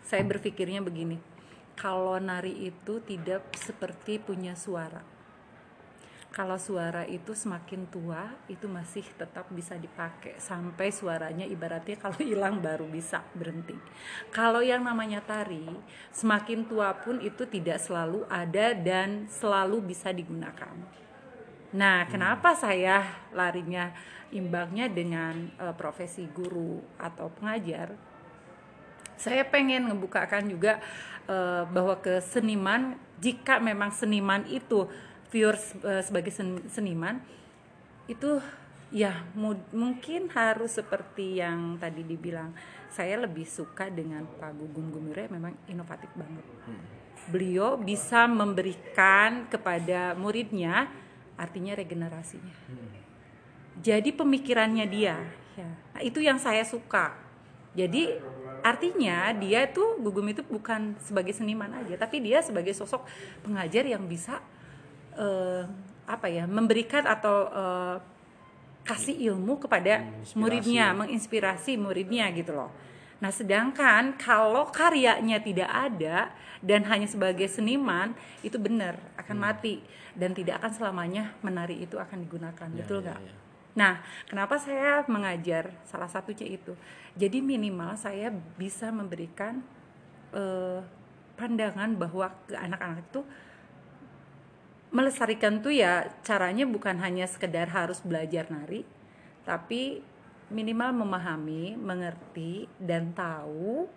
saya 0.03 0.23
berpikirnya 0.23 0.79
begini. 0.79 1.32
Kalau 1.73 2.17
nari 2.21 2.69
itu 2.69 3.01
tidak 3.01 3.49
seperti 3.57 4.21
punya 4.21 4.53
suara 4.53 5.13
kalau 6.33 6.57
suara 6.57 7.05
itu 7.05 7.37
semakin 7.37 7.85
tua 7.93 8.25
itu 8.49 8.65
masih 8.65 9.05
tetap 9.13 9.45
bisa 9.53 9.77
dipakai 9.77 10.41
sampai 10.41 10.89
suaranya 10.89 11.45
ibaratnya 11.45 11.93
kalau 12.01 12.17
hilang 12.25 12.57
baru 12.57 12.89
bisa 12.89 13.21
berhenti. 13.37 13.77
Kalau 14.33 14.65
yang 14.65 14.81
namanya 14.81 15.21
tari 15.21 15.69
semakin 16.09 16.65
tua 16.65 16.97
pun 16.97 17.21
itu 17.21 17.45
tidak 17.45 17.77
selalu 17.77 18.25
ada 18.33 18.73
dan 18.73 19.29
selalu 19.29 19.93
bisa 19.93 20.09
digunakan. 20.09 20.73
Nah, 21.77 22.09
kenapa 22.09 22.57
saya 22.57 23.29
larinya 23.29 23.93
imbangnya 24.33 24.89
dengan 24.89 25.53
eh, 25.61 25.75
profesi 25.77 26.25
guru 26.33 26.81
atau 26.97 27.29
pengajar? 27.29 27.93
Saya 29.17 29.45
pengen 29.47 29.89
ngebukakan 29.89 30.49
juga 30.49 30.79
eh, 31.27 31.63
bahwa 31.67 31.99
ke 31.99 32.19
seniman 32.21 32.97
jika 33.23 33.59
memang 33.63 33.93
seniman 33.95 34.43
itu 34.49 34.87
pure 35.31 35.57
eh, 35.85 36.03
sebagai 36.03 36.29
sen- 36.29 36.67
seniman 36.69 37.17
itu 38.05 38.43
ya 38.93 39.25
mu- 39.33 39.69
mungkin 39.73 40.29
harus 40.35 40.77
seperti 40.77 41.41
yang 41.41 41.81
tadi 41.81 42.05
dibilang 42.05 42.53
saya 42.93 43.17
lebih 43.17 43.49
suka 43.49 43.89
dengan 43.89 44.21
Pak 44.37 44.53
Gugum 44.53 44.93
Gumire 44.93 45.25
memang 45.31 45.57
inovatif 45.65 46.13
banget. 46.13 46.45
Beliau 47.25 47.73
bisa 47.79 48.29
memberikan 48.29 49.49
kepada 49.49 50.13
muridnya 50.13 50.91
artinya 51.33 51.73
regenerasinya. 51.73 52.53
Jadi 53.81 54.13
pemikirannya 54.13 54.85
dia 54.85 55.17
ya. 55.57 55.69
Nah, 55.97 56.01
itu 56.05 56.21
yang 56.21 56.37
saya 56.37 56.61
suka. 56.61 57.17
Jadi 57.73 58.21
artinya 58.63 59.35
dia 59.35 59.67
itu 59.67 59.83
Gugum 59.99 60.31
itu 60.31 60.41
bukan 60.47 60.95
sebagai 61.03 61.35
seniman 61.35 61.69
aja 61.75 61.99
tapi 61.99 62.23
dia 62.23 62.39
sebagai 62.39 62.71
sosok 62.71 63.03
pengajar 63.43 63.83
yang 63.83 64.07
bisa 64.07 64.39
eh, 65.19 65.67
apa 66.07 66.27
ya 66.31 66.47
memberikan 66.47 67.03
atau 67.05 67.51
eh, 67.51 67.95
kasih 68.83 69.15
ilmu 69.31 69.63
kepada 69.63 70.03
Menginspirasi. 70.03 70.39
muridnya 70.39 70.85
menginspirasi 70.91 71.71
muridnya 71.79 72.25
gitu 72.35 72.51
loh. 72.51 72.71
Nah 73.23 73.31
sedangkan 73.31 74.19
kalau 74.19 74.67
karyanya 74.67 75.39
tidak 75.39 75.71
ada 75.71 76.35
dan 76.59 76.83
hanya 76.91 77.07
sebagai 77.07 77.47
seniman 77.47 78.11
itu 78.43 78.59
benar 78.59 78.99
akan 79.19 79.37
mati. 79.39 79.83
Dan 80.13 80.37
tidak 80.37 80.61
akan 80.61 80.71
selamanya 80.77 81.33
menari 81.41 81.81
itu 81.81 81.97
akan 81.97 82.21
digunakan. 82.21 82.67
Betul 82.69 83.01
ya, 83.01 83.17
nggak? 83.17 83.19
ya. 83.25 83.33
Nah, 83.73 84.05
kenapa 84.29 84.61
saya 84.61 85.01
mengajar? 85.09 85.73
Salah 85.85 86.09
satunya 86.09 86.45
itu. 86.45 86.77
Jadi 87.17 87.41
minimal 87.41 87.97
saya 87.97 88.29
bisa 88.57 88.93
memberikan 88.93 89.65
eh, 90.33 90.81
pandangan 91.33 91.97
bahwa 91.97 92.29
ke 92.45 92.53
anak-anak 92.53 93.01
itu 93.09 93.21
melestarikan 94.93 95.57
tuh 95.65 95.73
ya 95.73 96.05
caranya 96.21 96.69
bukan 96.69 97.01
hanya 97.01 97.25
sekedar 97.25 97.65
harus 97.73 97.97
belajar 98.05 98.45
nari, 98.53 98.85
tapi 99.41 100.05
minimal 100.53 100.93
memahami, 101.01 101.73
mengerti 101.73 102.69
dan 102.77 103.09
tahu 103.17 103.89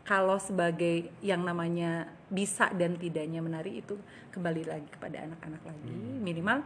kalau 0.00 0.40
sebagai 0.40 1.12
yang 1.20 1.44
namanya 1.44 2.08
bisa 2.32 2.72
dan 2.72 2.96
tidaknya 2.96 3.44
menari 3.44 3.84
itu 3.84 4.00
kembali 4.32 4.64
lagi 4.64 4.88
kepada 4.88 5.28
anak-anak 5.28 5.60
lagi. 5.60 5.92
Minimal 6.24 6.64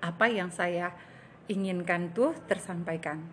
apa 0.00 0.26
yang 0.30 0.48
saya 0.48 0.94
inginkan 1.48 2.12
tuh 2.12 2.36
tersampaikan. 2.46 3.24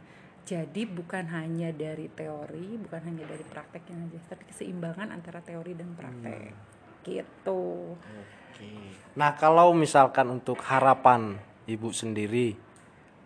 Jadi 0.46 0.86
bukan 0.86 1.26
hanya 1.34 1.74
dari 1.74 2.06
teori, 2.14 2.78
bukan 2.78 3.02
hanya 3.02 3.26
dari 3.26 3.42
prakteknya 3.42 3.98
aja, 4.06 4.20
tapi 4.30 4.46
keseimbangan 4.46 5.10
antara 5.10 5.42
teori 5.42 5.74
dan 5.74 5.98
praktek. 5.98 6.54
Gitu. 7.02 7.64
Oke. 7.98 8.72
Nah, 9.18 9.34
kalau 9.36 9.74
misalkan 9.74 10.30
untuk 10.30 10.62
harapan 10.70 11.42
Ibu 11.66 11.90
sendiri 11.90 12.54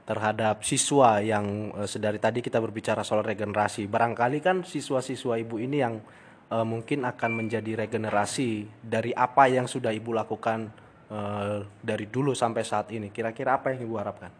terhadap 0.07 0.63
siswa 0.63 1.19
yang 1.19 1.75
eh, 1.75 1.87
sedari 1.91 2.23
tadi 2.23 2.39
kita 2.39 2.57
berbicara 2.63 3.03
soal 3.03 3.21
regenerasi, 3.21 3.83
barangkali 3.91 4.39
kan 4.39 4.63
siswa-siswa 4.63 5.35
Ibu 5.43 5.59
ini 5.59 5.77
yang 5.83 5.99
eh, 6.47 6.65
mungkin 6.65 7.03
akan 7.03 7.31
menjadi 7.35 7.83
regenerasi 7.83 8.79
dari 8.79 9.11
apa 9.11 9.51
yang 9.51 9.67
sudah 9.67 9.91
Ibu 9.91 10.15
lakukan 10.15 10.71
eh, 11.11 11.67
dari 11.83 12.05
dulu 12.07 12.31
sampai 12.31 12.63
saat 12.63 12.95
ini. 12.95 13.11
Kira-kira 13.11 13.59
apa 13.59 13.75
yang 13.75 13.91
Ibu 13.91 13.95
harapkan? 13.99 14.31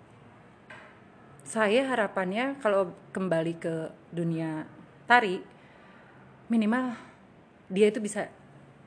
Saya 1.50 1.82
harapannya 1.82 2.62
kalau 2.62 2.94
kembali 3.10 3.58
ke 3.58 3.90
dunia 4.14 4.70
tari 5.10 5.42
minimal 6.46 6.94
dia 7.66 7.90
itu 7.90 7.98
bisa 7.98 8.30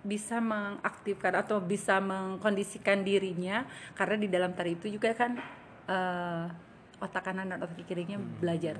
bisa 0.07 0.39
mengaktifkan 0.39 1.43
atau 1.43 1.59
bisa 1.59 1.99
mengkondisikan 1.99 3.03
dirinya 3.03 3.67
karena 3.99 4.15
di 4.15 4.31
dalam 4.31 4.55
tari 4.55 4.79
itu 4.79 4.95
juga 4.95 5.11
kan 5.11 5.43
eh, 5.91 6.47
otak 7.03 7.27
kanan 7.27 7.51
dan 7.51 7.67
otak 7.67 7.83
kirinya 7.83 8.23
belajar. 8.39 8.79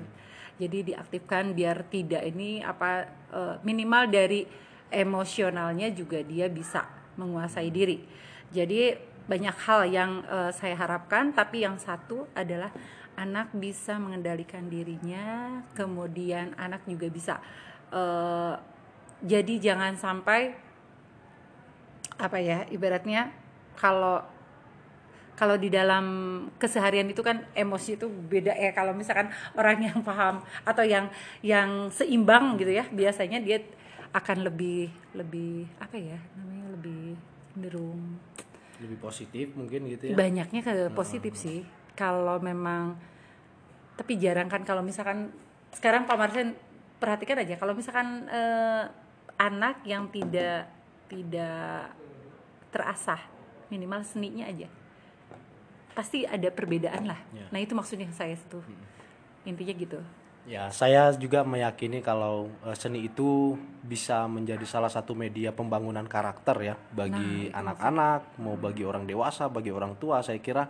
Jadi 0.55 0.95
diaktifkan 0.95 1.51
biar 1.51 1.83
tidak 1.91 2.23
ini 2.23 2.63
apa 2.63 3.03
eh, 3.35 3.55
minimal 3.67 4.07
dari 4.07 4.47
emosionalnya 4.95 5.91
juga 5.91 6.23
dia 6.23 6.47
bisa 6.47 6.87
menguasai 7.19 7.67
diri. 7.67 7.99
Jadi 8.47 8.95
banyak 9.27 9.55
hal 9.67 9.91
yang 9.91 10.23
eh, 10.23 10.55
saya 10.55 10.79
harapkan 10.79 11.35
tapi 11.35 11.67
yang 11.67 11.75
satu 11.75 12.31
adalah 12.31 12.71
anak 13.13 13.53
bisa 13.53 13.97
mengendalikan 14.01 14.67
dirinya, 14.67 15.61
kemudian 15.77 16.57
anak 16.57 16.85
juga 16.89 17.07
bisa 17.09 17.37
eh, 17.93 18.55
jadi 19.23 19.53
jangan 19.71 19.95
sampai 19.95 20.53
apa 22.19 22.37
ya 22.37 22.67
ibaratnya 22.69 23.33
kalau 23.75 24.21
kalau 25.33 25.57
di 25.57 25.73
dalam 25.73 26.05
keseharian 26.61 27.09
itu 27.09 27.25
kan 27.25 27.41
emosi 27.57 27.97
itu 27.97 28.05
beda 28.05 28.53
ya 28.53 28.69
kalau 28.69 28.93
misalkan 28.93 29.33
orang 29.57 29.81
yang 29.81 29.97
paham 30.05 30.45
atau 30.61 30.85
yang 30.85 31.09
yang 31.41 31.89
seimbang 31.89 32.55
gitu 32.61 32.69
ya 32.69 32.85
biasanya 32.93 33.41
dia 33.41 33.65
akan 34.13 34.45
lebih 34.45 34.93
lebih 35.17 35.65
apa 35.81 35.97
ya 35.97 36.21
namanya 36.37 36.77
lebih 36.77 37.17
cenderung 37.53 38.01
lebih 38.77 38.97
positif 38.99 39.53
mungkin 39.55 39.87
gitu 39.89 40.11
ya? 40.11 40.15
Banyaknya 40.17 40.61
ke 40.61 40.73
positif 40.93 41.33
sih 41.39 41.63
kalau 41.93 42.41
memang 42.41 42.97
tapi 43.93 44.17
jarang 44.17 44.49
kan 44.49 44.65
kalau 44.65 44.81
misalkan 44.81 45.29
sekarang 45.73 46.09
Pak 46.09 46.17
Marsen 46.17 46.57
perhatikan 46.97 47.37
aja 47.41 47.57
kalau 47.57 47.77
misalkan 47.77 48.25
eh, 48.29 48.83
anak 49.37 49.85
yang 49.85 50.09
tidak 50.09 50.69
tidak 51.09 51.93
terasah 52.73 53.21
minimal 53.69 54.01
seninya 54.01 54.49
aja 54.49 54.65
pasti 55.93 56.25
ada 56.25 56.49
perbedaan 56.49 57.05
lah 57.05 57.21
Ya. 57.33 57.45
nah 57.53 57.61
itu 57.61 57.77
maksudnya 57.77 58.09
saya 58.09 58.33
itu 58.33 58.59
intinya 59.45 59.73
gitu 59.77 60.01
Ya, 60.43 60.67
saya 60.75 61.07
juga 61.15 61.47
meyakini 61.47 62.03
kalau 62.03 62.51
eh, 62.67 62.75
seni 62.75 63.07
itu 63.07 63.55
bisa 63.79 64.27
menjadi 64.27 64.67
salah 64.67 64.91
satu 64.91 65.15
media 65.15 65.55
pembangunan 65.55 66.03
karakter 66.03 66.59
ya 66.59 66.75
bagi 66.91 67.47
anak-anak, 67.47 68.43
mau 68.43 68.59
bagi 68.59 68.83
orang 68.83 69.07
dewasa, 69.07 69.47
bagi 69.47 69.71
orang 69.71 69.95
tua. 69.95 70.19
Saya 70.19 70.43
kira 70.43 70.67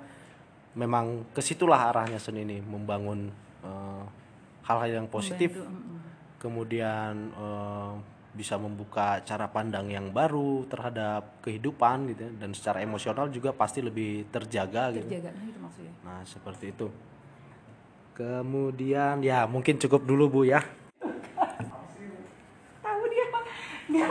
memang 0.73 1.29
ke 1.33 1.41
situlah 1.41 1.89
arahnya 1.93 2.17
seni 2.17 2.41
ini 2.45 2.57
membangun 2.61 3.29
eh, 3.63 4.03
hal-hal 4.65 5.03
yang 5.03 5.07
positif, 5.11 5.53
Membantu, 5.53 6.39
kemudian 6.41 7.13
eh, 7.33 7.93
bisa 8.33 8.57
membuka 8.57 9.21
cara 9.21 9.45
pandang 9.45 9.93
yang 9.93 10.09
baru 10.09 10.65
terhadap 10.65 11.37
kehidupan 11.45 12.09
gitu 12.17 12.25
ya. 12.25 12.31
dan 12.41 12.49
secara 12.57 12.81
emosional 12.81 13.29
juga 13.29 13.53
pasti 13.53 13.77
lebih 13.85 14.25
terjaga 14.33 14.89
gitu. 14.89 15.05
terjaga 15.05 15.29
nah 15.37 15.45
itu 15.45 15.59
maksudnya 15.61 15.93
Nah, 16.03 16.19
seperti 16.27 16.75
itu. 16.75 16.91
Kemudian 18.13 19.23
ya 19.23 19.47
mungkin 19.47 19.79
cukup 19.79 20.03
dulu 20.03 20.25
Bu 20.29 20.41
ya. 20.45 20.59
tahu 22.83 23.03
dia 23.09 23.25
dia 23.89 24.05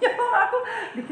dia 0.00 0.12
aku 0.12 0.58
dikira 0.96 1.08